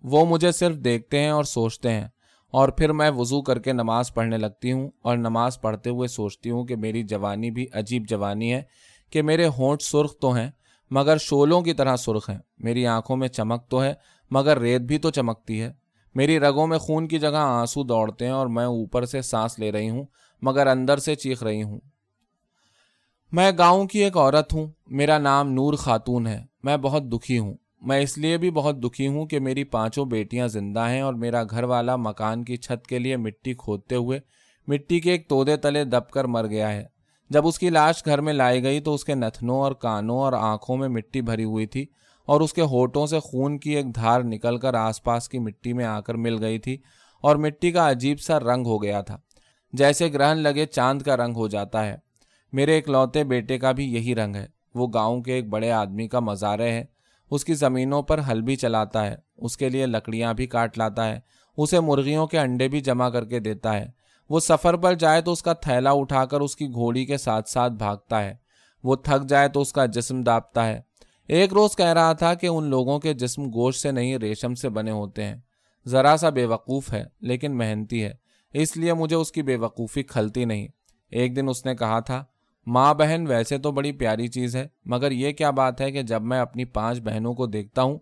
وہ 0.02 0.26
مجھے 0.26 0.52
صرف 0.52 0.76
دیکھتے 0.76 1.20
ہیں 1.20 1.30
اور 1.30 1.44
سوچتے 1.44 1.90
ہیں۔ 1.90 2.08
اور 2.48 2.68
پھر 2.68 2.92
میں 2.92 3.10
وضو 3.10 3.42
کر 3.42 3.58
کے 3.58 3.72
نماز 3.72 4.14
پڑھنے 4.14 4.36
لگتی 4.36 4.72
ہوں 4.72 4.90
اور 5.02 5.16
نماز 5.16 5.60
پڑھتے 5.60 5.90
ہوئے 5.90 6.08
سوچتی 6.08 6.50
ہوں 6.50 6.64
کہ 6.64 6.76
میری 6.76 7.02
جوانی 7.02 7.50
بھی 7.50 7.66
عجیب 7.72 8.04
جوانی 8.08 8.54
ہے 8.54 8.62
کہ 9.10 9.22
میرے 9.22 9.46
ہونٹ 9.46 9.82
سرخ 9.82 10.14
تو 10.20 10.34
ہیں، 10.34 10.50
مگر 10.90 11.16
شولوں 11.16 11.60
کی 11.60 11.72
طرح 11.72 11.96
سرخ 11.96 12.30
ہیں۔ 12.30 12.38
میری 12.58 12.86
آنکھوں 12.86 13.16
میں 13.16 13.28
چمک 13.28 13.68
تو 13.68 13.82
ہے، 13.82 13.94
مگر 14.30 14.58
ریت 14.58 14.80
بھی 14.80 14.98
تو 14.98 15.10
چمکتی 15.10 15.62
ہے۔ 15.62 15.72
میری 16.14 16.40
رگوں 16.40 16.66
میں 16.66 16.78
خون 16.78 17.08
کی 17.08 17.18
جگہ 17.18 17.36
آنسو 17.36 17.82
دوڑتے 17.82 18.24
ہیں 18.24 18.32
اور 18.32 18.46
میں 18.46 18.64
اوپر 18.64 19.04
سے 19.04 19.22
سانس 19.22 19.58
لے 19.58 19.72
رہی 19.72 19.90
ہوں، 19.90 20.04
مگر 20.42 20.66
اندر 20.66 20.98
سے 20.98 21.14
چیخ 21.14 21.42
رہی 21.42 21.62
ہوں۔ 21.62 21.80
میں 23.32 23.52
گاؤں 23.58 23.86
کی 23.86 24.04
ایک 24.04 24.16
عورت 24.16 24.52
ہوں، 24.52 24.66
میرا 24.86 25.18
نام 25.18 25.52
نور 25.52 25.74
خاتون 25.74 26.26
ہے، 26.26 26.44
میں 26.62 26.76
بہت 26.76 27.02
دکھی 27.02 27.38
ہوں۔ 27.38 27.54
میں 27.80 28.00
اس 28.00 28.18
لیے 28.18 28.36
بھی 28.36 28.50
بہت 28.50 28.84
دکھی 28.84 29.08
ہوں 29.08 29.26
کہ 29.26 29.40
میری 29.40 29.64
پانچوں 29.64 30.04
بیٹیاں 30.04 30.48
زندہ 30.48 30.88
ہیں 30.88 31.00
اور 31.00 31.14
میرا 31.14 31.42
گھر 31.50 31.62
والا 31.62 31.96
مکان 31.96 32.44
کی 32.44 32.56
چھت 32.56 32.86
کے 32.86 32.98
لیے 32.98 33.16
مٹی 33.16 33.54
کھودتے 33.54 33.94
ہوئے 33.94 34.20
مٹی 34.66 35.00
کے 35.00 35.10
ایک 35.12 35.28
تودے 35.28 35.56
تلے 35.56 35.84
دب 35.84 36.10
کر 36.10 36.24
مر 36.24 36.46
گیا 36.46 36.72
ہے۔ 36.72 36.86
جب 37.30 37.46
اس 37.46 37.58
کی 37.58 37.70
لاش 37.70 38.04
گھر 38.04 38.20
میں 38.20 38.32
لائی 38.32 38.62
گئی 38.62 38.80
تو 38.80 38.94
اس 38.94 39.04
کے 39.04 39.14
نتنوں 39.14 39.56
اور 39.56 39.72
کانوں 39.72 40.18
اور 40.18 40.32
آنکھوں 40.32 40.76
میں 40.76 40.88
مٹی 40.88 41.20
بھری 41.20 41.44
ہوئی 41.44 41.66
تھی 41.66 41.86
اور 42.26 42.40
اس 42.40 42.52
کے 42.52 42.62
ہوٹوں 42.62 43.06
سے 43.06 43.18
خون 43.20 43.58
کی 43.58 43.70
ایک 43.76 43.94
دھار 43.94 44.20
نکل 44.20 44.58
کر 44.58 44.74
آس 44.74 45.02
پاس 45.02 45.28
کی 45.28 45.38
مٹی 45.38 45.72
میں 45.72 45.84
آ 45.84 46.00
کر 46.00 46.14
مل 46.14 46.42
گئی 46.42 46.58
تھی 46.58 46.76
اور 47.20 47.36
مٹی 47.36 47.72
کا 47.72 47.90
عجیب 47.90 48.20
سا 48.20 48.40
رنگ 48.40 48.66
ہو 48.66 48.82
گیا 48.82 49.00
تھا۔ 49.00 49.18
جیسے 49.72 50.12
گرہن 50.12 50.38
لگے 50.38 50.66
چاند 50.66 51.02
کا 51.02 51.16
رنگ 51.16 51.36
ہو 51.36 51.48
جاتا 51.48 51.86
ہے۔ 51.86 51.96
میرے 52.52 52.74
ایک 52.74 52.88
لوتے 52.88 53.24
بیٹے 53.24 53.58
کا 53.58 53.72
بھی 53.72 53.92
یہی 53.92 54.14
رنگ 54.14 54.36
ہے۔ 54.36 54.46
وہ 54.74 54.86
گاؤں 54.94 55.22
کے 55.22 55.32
ایک 55.32 55.48
بڑے 55.48 55.70
آدمی 55.70 56.08
کا 56.08 56.20
مزارے 56.20 56.72
ہے۔ 56.72 56.84
اس 57.30 57.44
کی 57.44 57.54
زمینوں 57.54 58.02
پر 58.02 58.20
ہل 58.28 58.40
بھی 58.40 58.56
چلاتا 58.56 59.06
ہے، 59.06 59.16
اس 59.36 59.56
کے 59.56 59.68
لیے 59.68 59.86
لکڑیاں 59.86 60.34
بھی 60.34 60.46
کاٹ 60.46 60.78
لاتا 60.78 61.08
ہے، 61.08 61.20
اسے 61.56 61.80
مرغیوں 61.80 62.26
کے 62.26 62.38
انڈے 62.38 62.68
بھی 62.68 62.80
جمع 62.80 63.08
کر 63.08 63.24
کے 63.24 63.40
دیتا 63.40 63.72
ہے۔ 63.72 63.86
وہ 64.30 64.40
سفر 64.40 64.76
پر 64.76 64.94
جائے 64.94 65.22
تو 65.22 65.32
اس 65.32 65.42
کا 65.42 65.52
تھیلا 65.52 65.90
اٹھا 65.90 66.24
کر 66.24 66.40
اس 66.40 66.56
کی 66.56 66.66
گھوڑی 66.66 67.06
کے 67.06 67.16
ساتھ 67.16 67.48
ساتھ 67.48 67.72
بھاگتا 67.72 68.24
ہے۔ 68.24 68.34
وہ 68.82 68.96
تھک 68.96 69.28
جائے 69.28 69.48
تو 69.48 69.60
اس 69.60 69.72
کا 69.72 69.86
جسم 69.86 70.22
داپتا 70.22 70.66
ہے۔ 70.66 70.80
ایک 71.28 71.52
روز 71.52 71.76
کہہ 71.76 71.86
رہا 71.86 72.12
تھا 72.12 72.34
کہ 72.34 72.46
ان 72.46 72.64
لوگوں 72.64 72.98
کے 72.98 73.14
جسم 73.14 73.42
گوشت 73.46 73.80
سے 73.80 73.90
نہیں، 73.90 74.18
ریشم 74.18 74.54
سے 74.54 74.68
بنے 74.68 74.90
ہوتے 74.90 75.24
ہیں۔ 75.24 75.36
ذرا 75.86 76.16
سا 76.16 76.30
بے 76.30 76.44
وقوف 76.44 76.92
ہے، 76.92 77.04
لیکن 77.20 77.58
محنتی 77.58 78.04
ہے۔ 78.04 78.12
اس 78.52 78.76
لیے 78.76 78.94
مجھے 78.94 79.16
اس 79.16 79.32
کی 79.32 79.42
بے 79.42 79.56
وقوفی 79.56 80.02
کھلتی 80.02 80.44
نہیں۔ 80.44 80.68
ایک 81.10 81.36
دن 81.36 81.48
اس 81.48 81.66
نے 81.66 81.76
کہا 81.76 82.00
تھا 82.00 82.24
ماں 82.70 82.94
بہن 82.94 83.24
ویسے 83.28 83.58
تو 83.58 83.72
بڑی 83.72 83.92
پیاری 83.92 84.28
چیز 84.28 84.56
ہے، 84.56 84.68
مگر 84.84 85.10
یہ 85.10 85.32
کیا 85.32 85.50
بات 85.50 85.80
ہے 85.80 85.92
کہ 85.92 86.02
جب 86.02 86.22
میں 86.22 86.40
اپنی 86.40 86.64
پانچ 86.64 87.00
بہنوں 87.00 87.34
کو 87.34 87.46
دیکھتا 87.46 87.82
ہوں، 87.82 87.98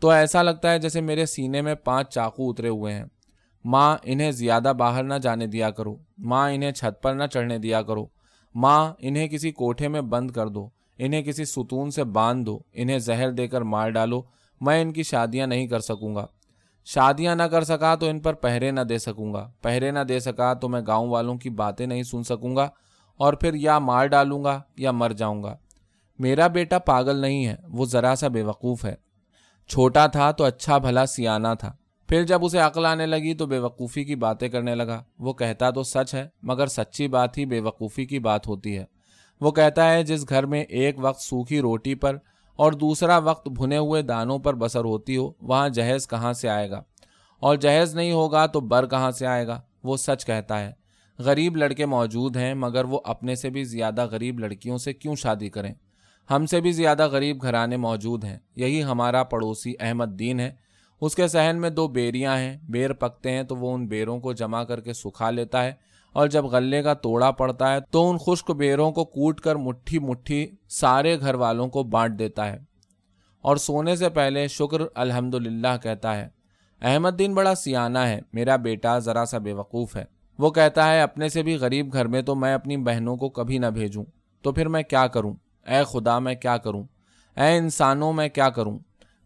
تو 0.00 0.10
ایسا 0.10 0.42
لگتا 0.42 0.70
ہے 0.70 0.78
جیسے 0.78 1.00
میرے 1.00 1.26
سینے 1.26 1.62
میں 1.62 1.74
پانچ 1.74 2.14
چاقو 2.14 2.50
اترے 2.50 2.68
ہوئے 2.68 2.94
ہیں۔ 2.94 3.04
ماں، 3.64 3.96
انہیں 4.02 4.30
زیادہ 4.30 4.72
باہر 4.78 5.02
نہ 5.02 5.14
جانے 5.14 5.46
دیا 5.46 5.70
کرو۔ 5.70 5.96
ماں، 6.18 6.52
انہیں 6.52 6.72
چھت 6.72 7.02
پر 7.02 7.14
نہ 7.14 7.24
چڑھنے 7.24 7.58
دیا 7.58 7.82
کرو۔ 7.82 8.06
ماں، 8.54 8.92
انہیں 8.98 9.28
کسی 9.28 9.50
کوٹھے 9.50 9.88
میں 9.88 10.00
بند 10.00 10.30
کر 10.30 10.48
دو۔ 10.48 10.68
انہیں 10.98 11.22
کسی 11.22 11.44
ستون 11.44 11.90
سے 11.90 12.04
باندھ 12.04 12.46
دو۔ 12.46 12.58
انہیں 12.72 12.98
زہر 12.98 13.30
دے 13.30 13.48
کر 13.48 13.62
مار 13.62 13.90
ڈالو۔ 13.90 14.22
میں 14.60 14.82
ان 14.82 14.92
کی 14.92 15.02
شادیاں 15.02 15.46
نہیں 15.46 15.66
کر 15.66 15.80
سکوں 15.80 16.14
گا۔ 16.14 16.26
شادیاں 16.84 17.36
نہ 17.36 17.42
کر 17.42 17.64
سکا 17.64 17.94
تو 17.94 18.06
ان 18.06 18.20
پر 18.20 18.34
پہرے 18.34 18.70
نہ 18.70 18.80
دے 18.80 18.98
سکوں 18.98 19.34
گا۔ 19.34 19.50
پہرے 19.62 19.90
نہ 19.90 19.98
دے 19.98 20.20
سکا 20.20 20.54
تو 20.54 20.68
میں 20.68 20.80
گاؤں 20.86 21.08
والوں 21.08 21.34
کی 21.34 21.50
باتیں 21.50 21.86
نہیں 21.86 22.02
سن 22.02 22.22
سکوں 22.22 22.56
گا۔ 22.56 22.68
اور 23.16 23.32
پھر 23.32 23.54
یا 23.54 23.78
مار 23.78 24.06
ڈالوں 24.06 24.44
گا 24.44 24.62
یا 24.76 24.90
مر 24.90 25.10
جاؤں 25.10 25.42
گا۔ 25.42 25.56
میرا 26.18 26.46
بیٹا 26.46 26.78
پاگل 26.78 27.16
نہیں 27.16 27.46
ہے، 27.46 27.56
وہ 27.68 27.84
ذرا 27.84 28.14
سا 28.14 28.28
بے 28.28 28.42
وقوف 28.42 28.84
ہے۔ 28.84 28.94
چھوٹا 29.68 30.06
تھا 30.06 30.30
تو 30.30 30.44
اچھا 30.44 30.78
بھلا 30.78 31.06
سیانا 31.06 31.54
تھا۔ 31.54 31.72
پھر 32.08 32.22
جب 32.22 32.44
اسے 32.44 32.58
عقل 32.58 32.86
آنے 32.86 33.06
لگی 33.06 33.34
تو 33.34 33.46
بے 33.46 33.58
وقوفی 33.58 34.04
کی 34.04 34.14
باتیں 34.14 34.48
کرنے 34.48 34.74
لگا۔ 34.74 35.02
وہ 35.18 35.32
کہتا 35.32 35.70
تو 35.70 35.82
سچ 35.82 36.14
ہے، 36.14 36.28
مگر 36.42 36.66
سچی 36.66 37.08
بات 37.08 37.38
ہی 37.38 37.46
بے 37.46 37.60
وقوفی 37.60 38.06
کی 38.06 38.18
بات 38.18 38.46
ہوتی 38.46 38.78
ہے۔ 38.78 38.84
وہ 39.40 39.50
کہتا 39.50 39.92
ہے، 39.92 40.02
جس 40.02 40.28
گھر 40.28 40.46
میں 40.46 40.62
ایک 40.62 40.94
وقت 40.98 41.20
سوکھی 41.20 41.60
روٹی 41.60 41.94
پر 41.94 42.16
اور 42.56 42.72
دوسرا 42.72 43.18
وقت 43.18 43.48
بھنے 43.48 43.76
ہوئے 43.76 44.02
دانوں 44.02 44.38
پر 44.38 44.54
بسر 44.54 44.84
ہوتی 44.84 45.16
ہو، 45.16 45.32
وہاں 45.40 45.68
جہیز 45.68 46.08
کہاں 46.08 46.32
سے 46.32 46.48
آئے 46.48 46.70
گا؟ 46.70 46.82
اور 47.40 47.56
جہیز 47.56 47.94
نہیں 47.94 48.12
ہوگا 48.12 48.46
تو 48.46 48.60
بر 48.60 48.86
کہاں 48.86 49.10
سے 49.10 49.26
آئے 49.26 49.46
گا؟ 49.46 49.60
وہ 49.84 49.96
سچ 49.96 50.26
کہتا 50.26 50.60
ہے۔ 50.60 50.85
غریب 51.18 51.56
لڑکے 51.56 51.86
موجود 51.86 52.36
ہیں، 52.36 52.54
مگر 52.54 52.84
وہ 52.84 53.00
اپنے 53.04 53.34
سے 53.34 53.50
بھی 53.50 53.64
زیادہ 53.64 54.06
غریب 54.06 54.38
لڑکیوں 54.38 54.78
سے 54.78 54.92
کیوں 54.92 55.14
شادی 55.14 55.48
کریں؟ 55.48 55.74
ہم 56.30 56.46
سے 56.46 56.60
بھی 56.60 56.72
زیادہ 56.72 57.08
غریب 57.08 57.42
گھرانے 57.42 57.76
موجود 57.76 58.24
ہیں، 58.24 58.38
یہی 58.56 58.82
ہمارا 58.82 59.24
پڑوسی 59.24 59.74
احمد 59.80 60.18
دین 60.18 60.40
ہے۔ 60.40 60.54
اس 61.00 61.14
کے 61.14 61.28
سہن 61.28 61.56
میں 61.60 61.70
دو 61.70 61.88
بیریاں 61.88 62.36
ہیں، 62.36 62.56
بیر 62.68 62.92
پکتے 62.92 63.30
ہیں 63.30 63.42
تو 63.42 63.56
وہ 63.56 63.74
ان 63.74 63.86
بیروں 63.86 64.20
کو 64.20 64.32
جمع 64.32 64.64
کر 64.64 64.80
کے 64.80 64.92
سکھا 64.92 65.30
لیتا 65.30 65.64
ہے، 65.64 65.72
اور 66.12 66.26
جب 66.26 66.44
غلے 66.44 66.82
کا 66.82 66.94
توڑا 66.94 67.30
پڑتا 67.30 67.72
ہے 67.72 67.80
تو 67.80 68.10
ان 68.10 68.18
خشک 68.18 68.50
بیروں 68.50 68.92
کو 68.92 69.04
کوٹ 69.04 69.40
کر 69.40 69.56
مٹھی 69.56 69.98
مٹھی 69.98 70.46
سارے 70.68 71.20
گھر 71.20 71.34
والوں 71.34 71.68
کو 71.68 71.82
بانٹ 71.82 72.18
دیتا 72.18 72.46
ہے۔ 72.46 72.58
اور 73.42 73.56
سونے 73.56 73.96
سے 73.96 74.08
پہلے 74.08 74.48
شکر 74.48 74.78
الحمد 74.94 75.34
کہتا 75.82 76.16
ہے۔ 76.16 76.28
احمد 76.82 77.18
دین 77.18 77.34
بڑا 77.34 77.54
سیانا 77.54 78.08
ہے، 78.08 78.20
میرا 78.32 78.56
بیٹا 78.56 78.98
ذرا 78.98 79.24
سا 79.24 79.38
بے 79.38 79.52
وقوف 79.52 79.96
ہے۔ 79.96 80.15
وہ 80.38 80.50
کہتا 80.50 80.92
ہے، 80.92 81.02
اپنے 81.02 81.28
سے 81.28 81.42
بھی 81.42 81.54
غریب 81.54 81.92
گھر 81.92 82.06
میں 82.06 82.22
تو 82.22 82.34
میں 82.34 82.54
اپنی 82.54 82.76
بہنوں 82.76 83.16
کو 83.16 83.28
کبھی 83.28 83.58
نہ 83.58 83.66
بھیجوں۔ 83.66 84.04
تو 84.42 84.52
پھر 84.52 84.68
میں 84.68 84.82
کیا 84.82 85.06
کروں؟ 85.06 85.34
اے 85.66 85.84
خدا، 85.84 86.18
میں 86.18 86.34
کیا 86.34 86.56
کروں؟ 86.56 86.84
اے 87.36 87.56
انسانوں، 87.58 88.12
میں 88.12 88.28
کیا 88.28 88.48
کروں؟ 88.48 88.78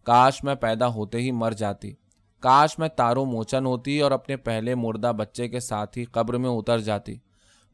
کاش 0.03 0.45
میں 0.45 0.55
پیدا 0.55 0.87
ہوتے 0.87 1.19
ہی 1.19 1.31
مر 1.31 1.53
جاتی۔ 1.53 1.93
کاش 2.41 2.79
میں 2.79 2.89
تارو 2.89 3.25
موچن 3.25 3.67
ہوتی 3.67 4.01
اور 4.01 4.11
اپنے 4.11 4.37
پہلے 4.37 4.75
مردہ 4.75 5.13
بچے 5.17 5.49
کے 5.49 5.61
ساتھ 5.61 5.99
ہی 5.99 6.05
قبر 6.05 6.37
میں 6.37 6.51
اتر 6.51 6.79
جاتی۔ 6.79 7.15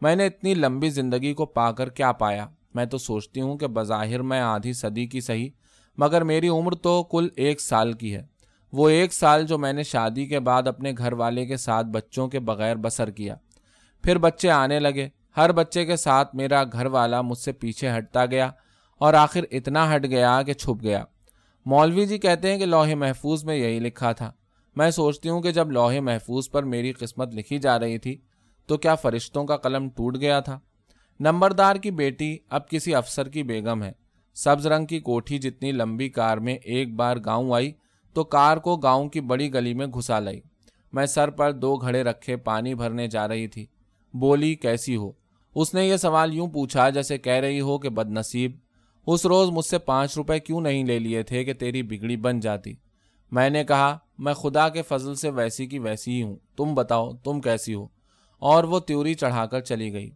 میں 0.00 0.16
نے 0.16 0.26
اتنی 0.26 0.54
لمبی 0.54 0.90
زندگی 0.90 1.34
کو 1.34 1.46
پا 1.46 1.72
کر 1.72 1.88
کیا 1.88 2.12
پایا؟ 2.12 2.46
میں 2.74 2.84
تو 2.84 2.98
سوچتی 2.98 3.40
ہوں 3.40 3.58
کہ 3.58 3.66
بظاہر 3.66 4.22
میں 4.22 4.40
آدھی 4.40 4.72
صدی 4.72 5.06
کی 5.06 5.20
صحیح، 5.20 5.50
مگر 5.96 6.24
میری 6.24 6.48
عمر 6.48 6.74
تو 6.74 7.02
کل 7.02 7.28
ایک 7.36 7.60
سال 7.60 7.92
کی 7.92 8.14
ہے۔ 8.14 8.35
وہ 8.76 8.88
ایک 8.88 9.12
سال 9.12 9.46
جو 9.46 9.58
میں 9.58 9.72
نے 9.72 9.82
شادی 9.82 10.26
کے 10.26 10.40
بعد 10.40 10.66
اپنے 10.66 10.92
گھر 10.98 11.12
والے 11.12 11.46
کے 11.46 11.56
ساتھ 11.56 11.86
بچوں 11.86 12.28
کے 12.28 12.40
بغیر 12.40 12.76
بسر 12.76 13.10
کیا۔ 13.10 13.34
پھر 14.04 14.18
بچے 14.18 14.50
آنے 14.50 14.80
لگے۔ 14.80 15.08
ہر 15.36 15.52
بچے 15.52 15.84
کے 15.84 15.96
ساتھ 15.96 16.34
میرا 16.34 16.64
گھر 16.72 16.86
والا 16.86 17.20
مجھ 17.20 17.38
سے 17.38 17.52
پیچھے 17.52 17.90
ہٹتا 17.98 18.26
گیا 18.26 18.50
اور 18.98 19.14
آخر 19.14 19.40
اتنا 19.50 19.96
ہٹ 19.96 20.04
گیا 20.04 20.42
کہ 20.42 20.52
چھپ 20.52 20.82
گیا۔ 20.82 21.04
مولوی 21.66 22.06
جی 22.06 22.18
کہتے 22.18 22.50
ہیں 22.50 22.58
کہ 22.58 22.66
لوہے 22.66 22.94
محفوظ 22.94 23.44
میں 23.44 23.56
یہی 23.56 23.78
لکھا 23.78 24.12
تھا۔ 24.12 24.32
میں 24.76 24.90
سوچتی 24.90 25.28
ہوں 25.28 25.40
کہ 25.40 25.52
جب 25.52 25.70
لوہے 25.70 26.00
محفوظ 26.00 26.50
پر 26.50 26.62
میری 26.62 26.92
قسمت 26.92 27.34
لکھی 27.34 27.58
جا 27.58 27.78
رہی 27.78 27.98
تھی 27.98 28.16
تو 28.66 28.76
کیا 28.76 28.94
فرشتوں 28.94 29.44
کا 29.44 29.56
قلم 29.56 29.88
ٹوٹ 29.88 30.16
گیا 30.20 30.40
تھا؟ 30.40 30.58
نمبردار 31.20 31.76
کی 31.76 31.90
بیٹی 31.90 32.38
اب 32.50 32.68
کسی 32.68 32.94
افسر 32.94 33.28
کی 33.28 33.42
بیگم 33.42 33.82
ہے۔ 33.82 33.92
سبز 34.34 34.66
رنگ 34.66 34.86
کی 34.86 35.00
کوٹھی 35.00 35.38
جتنی 35.38 35.72
لمبی 35.72 36.08
کار 36.08 36.36
میں 36.36 36.54
ایک 36.54 36.94
بار 36.94 37.16
گاؤں 37.24 37.54
آئی 37.54 37.72
تو 38.16 38.24
کار 38.24 38.56
کو 38.56 38.76
گاؤں 38.76 39.08
کی 39.08 39.20
بڑی 39.20 39.54
گلی 39.54 39.74
میں 39.74 39.86
گھسا 39.86 40.20
لائی۔ 40.20 40.40
میں 40.92 41.06
سر 41.06 41.30
پر 41.30 41.52
دو 41.52 41.76
گھڑے 41.76 42.02
رکھے 42.02 42.36
پانی 42.36 42.74
بھرنے 42.74 43.06
جا 43.06 43.28
رہی 43.28 43.46
تھی۔ 43.46 43.66
بولی، 44.14 44.54
کیسی 44.54 44.96
ہو؟ 44.96 45.12
اس 45.54 45.74
نے 45.74 45.88
یہ 45.88 45.96
سوال 45.96 46.34
یوں 46.34 46.46
پوچھا 46.46 46.88
جیسے 46.88 47.18
کہہ 47.18 47.32
رہی 47.32 47.60
ہو 47.60 47.78
کہ 47.78 47.88
بد 47.88 48.10
نصیب 48.10 48.52
اس 49.06 49.26
روز 49.26 49.48
مجھ 49.50 49.64
سے 49.64 49.78
پانچ 49.78 50.16
روپے 50.16 50.38
کیوں 50.38 50.60
نہیں 50.60 50.84
لے 50.84 50.98
لیے 50.98 51.22
تھے 51.22 51.44
کہ 51.44 51.52
تیری 51.52 51.82
بگڑی 51.82 52.16
بن 52.16 52.40
جاتی؟ 52.40 52.74
میں 53.30 53.50
نے 53.50 53.64
کہا، 53.64 53.98
میں 54.18 54.34
خدا 54.34 54.68
کے 54.68 54.82
فضل 54.82 55.14
سے 55.14 55.30
ویسی 55.30 55.66
کی 55.66 55.78
ویسی 55.78 56.12
ہی 56.12 56.22
ہوں۔ 56.22 56.36
تم 56.56 56.74
بتاؤ، 56.74 57.10
تم 57.12 57.40
کیسی 57.40 57.74
ہو؟ 57.74 57.86
اور 58.38 58.64
وہ 58.64 58.80
تیوری 58.80 59.14
چڑھا 59.14 59.46
کر 59.46 59.60
چلی 59.60 59.92
گئی۔ 59.92 60.10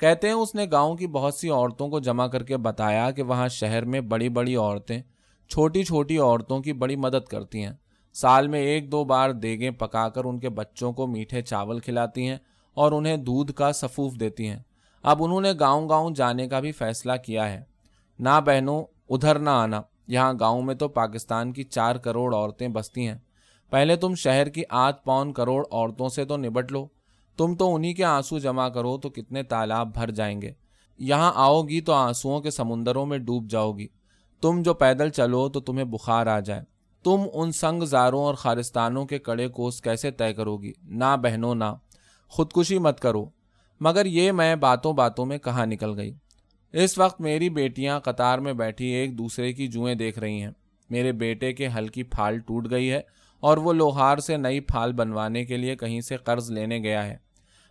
کہتے 0.00 0.26
ہیں، 0.26 0.34
اس 0.34 0.54
نے 0.54 0.66
گاؤں 0.72 0.96
کی 0.96 1.06
بہت 1.06 1.34
سی 1.34 1.48
عورتوں 1.48 1.88
کو 1.88 2.00
جمع 2.00 2.26
کر 2.26 2.42
کے 2.42 2.56
بتایا 2.56 3.10
کہ 3.10 3.22
وہاں 3.22 3.48
شہر 3.48 3.84
میں 3.84 4.00
بڑی 4.00 4.28
بڑی 4.28 4.56
عورتیں 4.56 5.02
چھوٹی 5.48 5.84
چھوٹی 5.84 6.18
عورتوں 6.18 6.60
کی 6.60 6.72
بڑی 6.72 6.96
مدد 6.96 7.28
کرتی 7.28 7.64
ہیں۔ 7.64 7.72
سال 8.12 8.48
میں 8.48 8.60
ایک 8.60 8.92
دو 8.92 9.04
بار 9.04 9.30
دیگیں 9.30 9.70
پکا 9.70 10.08
کر 10.08 10.24
ان 10.24 10.38
کے 10.38 10.48
بچوں 10.48 10.92
کو 10.92 11.06
میٹھے 11.06 11.42
چاول 11.42 11.78
کھلاتی 11.80 12.28
ہیں 12.28 12.36
اور 12.74 12.92
انہیں 12.92 13.16
دودھ 13.16 13.52
کا 13.52 13.72
سفوف 13.72 14.12
دیتی 14.20 14.48
ہیں۔ 14.48 14.58
اب 15.02 15.22
انہوں 15.24 15.40
نے 15.40 15.52
گاؤں 15.60 15.88
گاؤں 15.88 16.10
جانے 16.10 16.48
کا 16.48 16.60
بھی 16.60 16.72
فیصلہ 16.72 17.12
کیا 17.26 17.52
ہے۔ 17.52 17.64
نہ 18.18 18.40
بہنوں، 18.46 18.84
ادھر 19.08 19.38
نہ 19.38 19.50
آنا۔ 19.50 19.82
یہاں 20.06 20.34
گاؤں 20.40 20.62
میں 20.62 20.74
تو 20.74 20.88
پاکستان 20.88 21.52
کی 21.52 21.62
چار 21.62 21.96
کروڑ 21.96 22.34
عورتیں 22.34 22.68
بستی 22.68 23.08
ہیں۔ 23.08 23.18
پہلے 23.70 23.96
تم 23.96 24.14
شہر 24.14 24.48
کی 24.48 24.62
آٹھ 24.70 25.04
پون 25.04 25.32
کروڑ 25.32 25.64
عورتوں 25.70 26.08
سے 26.08 26.24
تو 26.24 26.36
نبٹ 26.36 26.72
لو۔ 26.72 26.86
تم 27.36 27.54
تو 27.54 27.74
انہی 27.74 27.94
کے 27.94 28.04
آنسو 28.04 28.38
جمع 28.38 28.68
کرو 28.68 28.98
تو 28.98 29.10
کتنے 29.10 29.42
تالاب 29.42 29.94
بھر 29.94 30.10
جائیں 30.10 30.42
گے۔ 30.42 30.52
یہاں 30.98 31.32
آؤ 31.34 31.62
گی 31.62 31.80
تو 31.80 31.92
آنسوؤں 31.92 32.40
کے 32.40 32.50
سمندروں 32.50 33.06
میں 33.06 33.18
ڈوب 33.18 33.50
جاؤ 33.50 33.72
گی۔ 33.72 33.86
تم 34.40 34.62
جو 34.62 34.74
پیدل 34.74 35.10
چلو 35.10 35.48
تو 35.48 35.60
تمہیں 35.60 35.84
بخار 35.84 36.26
آ 36.26 36.40
جائے۔ 36.40 36.62
تم 37.04 37.20
ان 37.32 37.52
سنگ 37.52 37.82
زاروں 37.82 38.24
اور 38.24 38.34
خارستانوں 38.34 39.06
کے 39.06 39.18
کڑے 39.18 39.48
کوس 39.48 39.80
کیسے 39.80 40.10
طے 40.10 40.32
کرو 40.32 40.56
گی؟ 40.56 40.72
نہ 40.82 41.16
بہنوں 41.22 41.54
نہ۔ 41.54 41.64
خودکشی 42.28 42.78
مت 42.78 43.00
کرو۔ 43.00 43.26
مگر 43.80 44.06
یہ 44.06 44.32
میں 44.32 44.56
باتوں 44.56 44.92
باتوں 44.92 45.26
میں 45.26 45.38
کہاں 45.38 45.66
نکل 45.66 45.98
گئی؟ 45.98 46.14
اس 46.72 46.98
وقت 46.98 47.20
میری 47.20 47.50
بیٹیاں 47.50 48.00
قطار 48.00 48.38
میں 48.38 48.52
بیٹھی 48.52 48.86
ایک 48.86 49.18
دوسرے 49.18 49.52
کی 49.52 49.66
جوئیں 49.66 49.94
دیکھ 49.94 50.18
رہی 50.18 50.42
ہیں۔ 50.42 50.50
میرے 50.90 51.12
بیٹے 51.12 51.52
کے 51.52 51.68
ہلکی 51.78 52.02
پھال 52.02 52.38
ٹوٹ 52.38 52.70
گئی 52.70 52.92
ہے 52.92 53.00
اور 53.40 53.56
وہ 53.56 53.72
لوہار 53.72 54.18
سے 54.18 54.36
نئی 54.36 54.60
پھال 54.60 54.92
بنوانے 54.92 55.44
کے 55.44 55.56
لیے 55.56 55.76
کہیں 55.76 56.00
سے 56.00 56.16
قرض 56.16 56.50
لینے 56.50 56.78
گیا 56.78 57.06
ہے۔ 57.06 57.16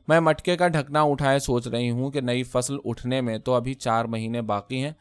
میں 0.08 0.20
مٹکے 0.20 0.58
کا 0.58 0.68
ڈھکنا 0.68 1.02
اٹھائے 1.02 1.40
سوچ 1.40 1.68
رہی 1.68 1.90
ہوں 1.90 2.12
کہ 2.12 2.22
نئی 2.22 2.44
فصل 2.44 2.76
اٹھنے 2.86 3.22
میں 3.22 3.38
تو 3.38 3.54
ابھی 3.54 3.74
چار 3.74 4.06
مہینے 4.06 4.42
باقی 4.42 4.84
ہیں۔ 4.84 4.92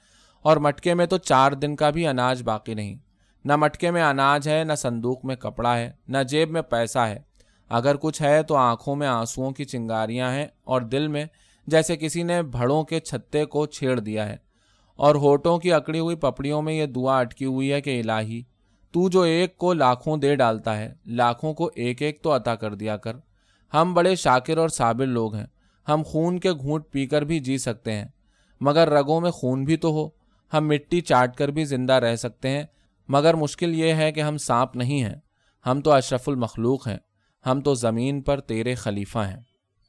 اور 0.47 0.57
مٹکے 0.57 0.95
میں 0.95 1.07
تو 1.07 1.19
چار 1.19 1.53
دن 1.53 1.77
کا 1.77 1.91
بھی 1.91 2.07
اناج 2.07 2.43
باقی 2.43 2.75
نہیں۔ 2.75 2.97
نہ 3.45 3.57
مٹکے 3.57 3.91
میں 3.91 4.03
اناج 4.03 4.49
ہے، 4.49 4.65
نہ 4.65 4.73
صندوق 4.73 5.25
میں 5.25 5.37
کپڑا 5.37 5.77
ہے، 5.77 5.93
نہ 6.09 6.19
جیب 6.29 6.51
میں 6.51 6.63
پیسہ 6.63 6.99
ہے۔ 6.99 7.19
اگر 7.69 7.97
کچھ 7.97 8.23
ہے 8.23 8.43
تو 8.43 8.57
آنکھوں 8.57 8.97
میں 8.97 9.07
آنسوؤں 9.07 9.51
کی 9.51 9.65
چنگاریاں 9.65 10.33
ہیں 10.33 10.47
اور 10.65 10.81
دل 10.81 11.09
میں 11.09 11.25
جیسے 11.67 11.97
کسی 11.97 12.23
نے 12.23 12.43
بھڑوں 12.43 12.85
کے 12.85 13.01
چھتے 13.01 13.45
کو 13.45 13.67
چھیڑ 13.67 14.01
دیا 14.01 14.29
ہے۔ 14.29 14.37
اور 14.97 15.15
ہوٹوں 15.15 15.59
کی 15.59 15.73
اکڑی 15.73 15.99
ہوئی 15.99 16.17
پپڑیوں 16.17 16.63
میں 16.63 16.75
یہ 16.75 16.87
دعا 16.87 17.19
اٹکی 17.19 17.45
ہوئی 17.45 17.73
ہے 17.73 17.81
کہ 17.81 18.01
الہی، 18.01 18.43
تو 18.93 19.09
جو 19.09 19.21
ایک 19.21 19.57
کو 19.57 19.73
لاکھوں 19.73 20.17
دے 20.17 20.37
ڈالتا 20.37 20.79
ہے، 20.79 20.95
لاکھوں 21.07 21.55
کو 21.55 21.71
ایک 21.75 22.03
ایک 22.03 22.23
تو 22.23 22.37
عطا 22.37 22.55
کر 22.55 22.75
دیا 22.75 22.97
کر۔ 22.97 23.17
ہم 23.75 23.95
بڑے 23.95 24.15
شاکر 24.15 24.59
اور 24.59 24.69
صابر 24.69 25.07
لوگ 25.07 25.35
ہیں۔ 25.35 25.47
ہم 25.89 26.03
خون 26.07 26.39
کے 26.39 26.53
گھونٹ 26.53 26.85
پی 26.91 27.07
کر 27.07 27.23
بھی 27.23 27.39
جی 27.39 27.59
سکتے 27.59 27.93
ہیں، 27.93 28.07
مگر 28.61 28.89
رگوں 28.89 29.21
میں 29.21 29.31
خون 29.31 29.65
بھی 29.65 29.77
تو 29.77 29.89
ہو۔ 29.89 30.26
ہم 30.53 30.69
مٹی 30.69 31.01
چاٹ 31.01 31.37
کر 31.37 31.49
بھی 31.49 31.65
زندہ 31.65 31.93
رہ 31.93 32.17
سکتے 32.17 32.49
ہیں، 32.49 32.65
مگر 33.09 33.35
مشکل 33.35 33.75
یہ 33.75 33.95
ہے 33.95 34.13
کہ 34.13 34.21
ہم 34.21 34.39
سانپ 34.39 34.77
نہیں 34.77 35.03
ہیں۔ 35.03 35.15
ہم 35.67 35.81
تو 35.81 35.93
اشرف 35.93 36.29
المخلوق 36.29 36.89
ہیں۔ 36.89 36.99
ہم 37.47 37.61
تو 37.61 37.75
زمین 37.75 38.23
پر 38.23 38.41
تیرے 38.41 38.75
خلیفہ 38.75 39.19
ہیں۔ 39.19 39.41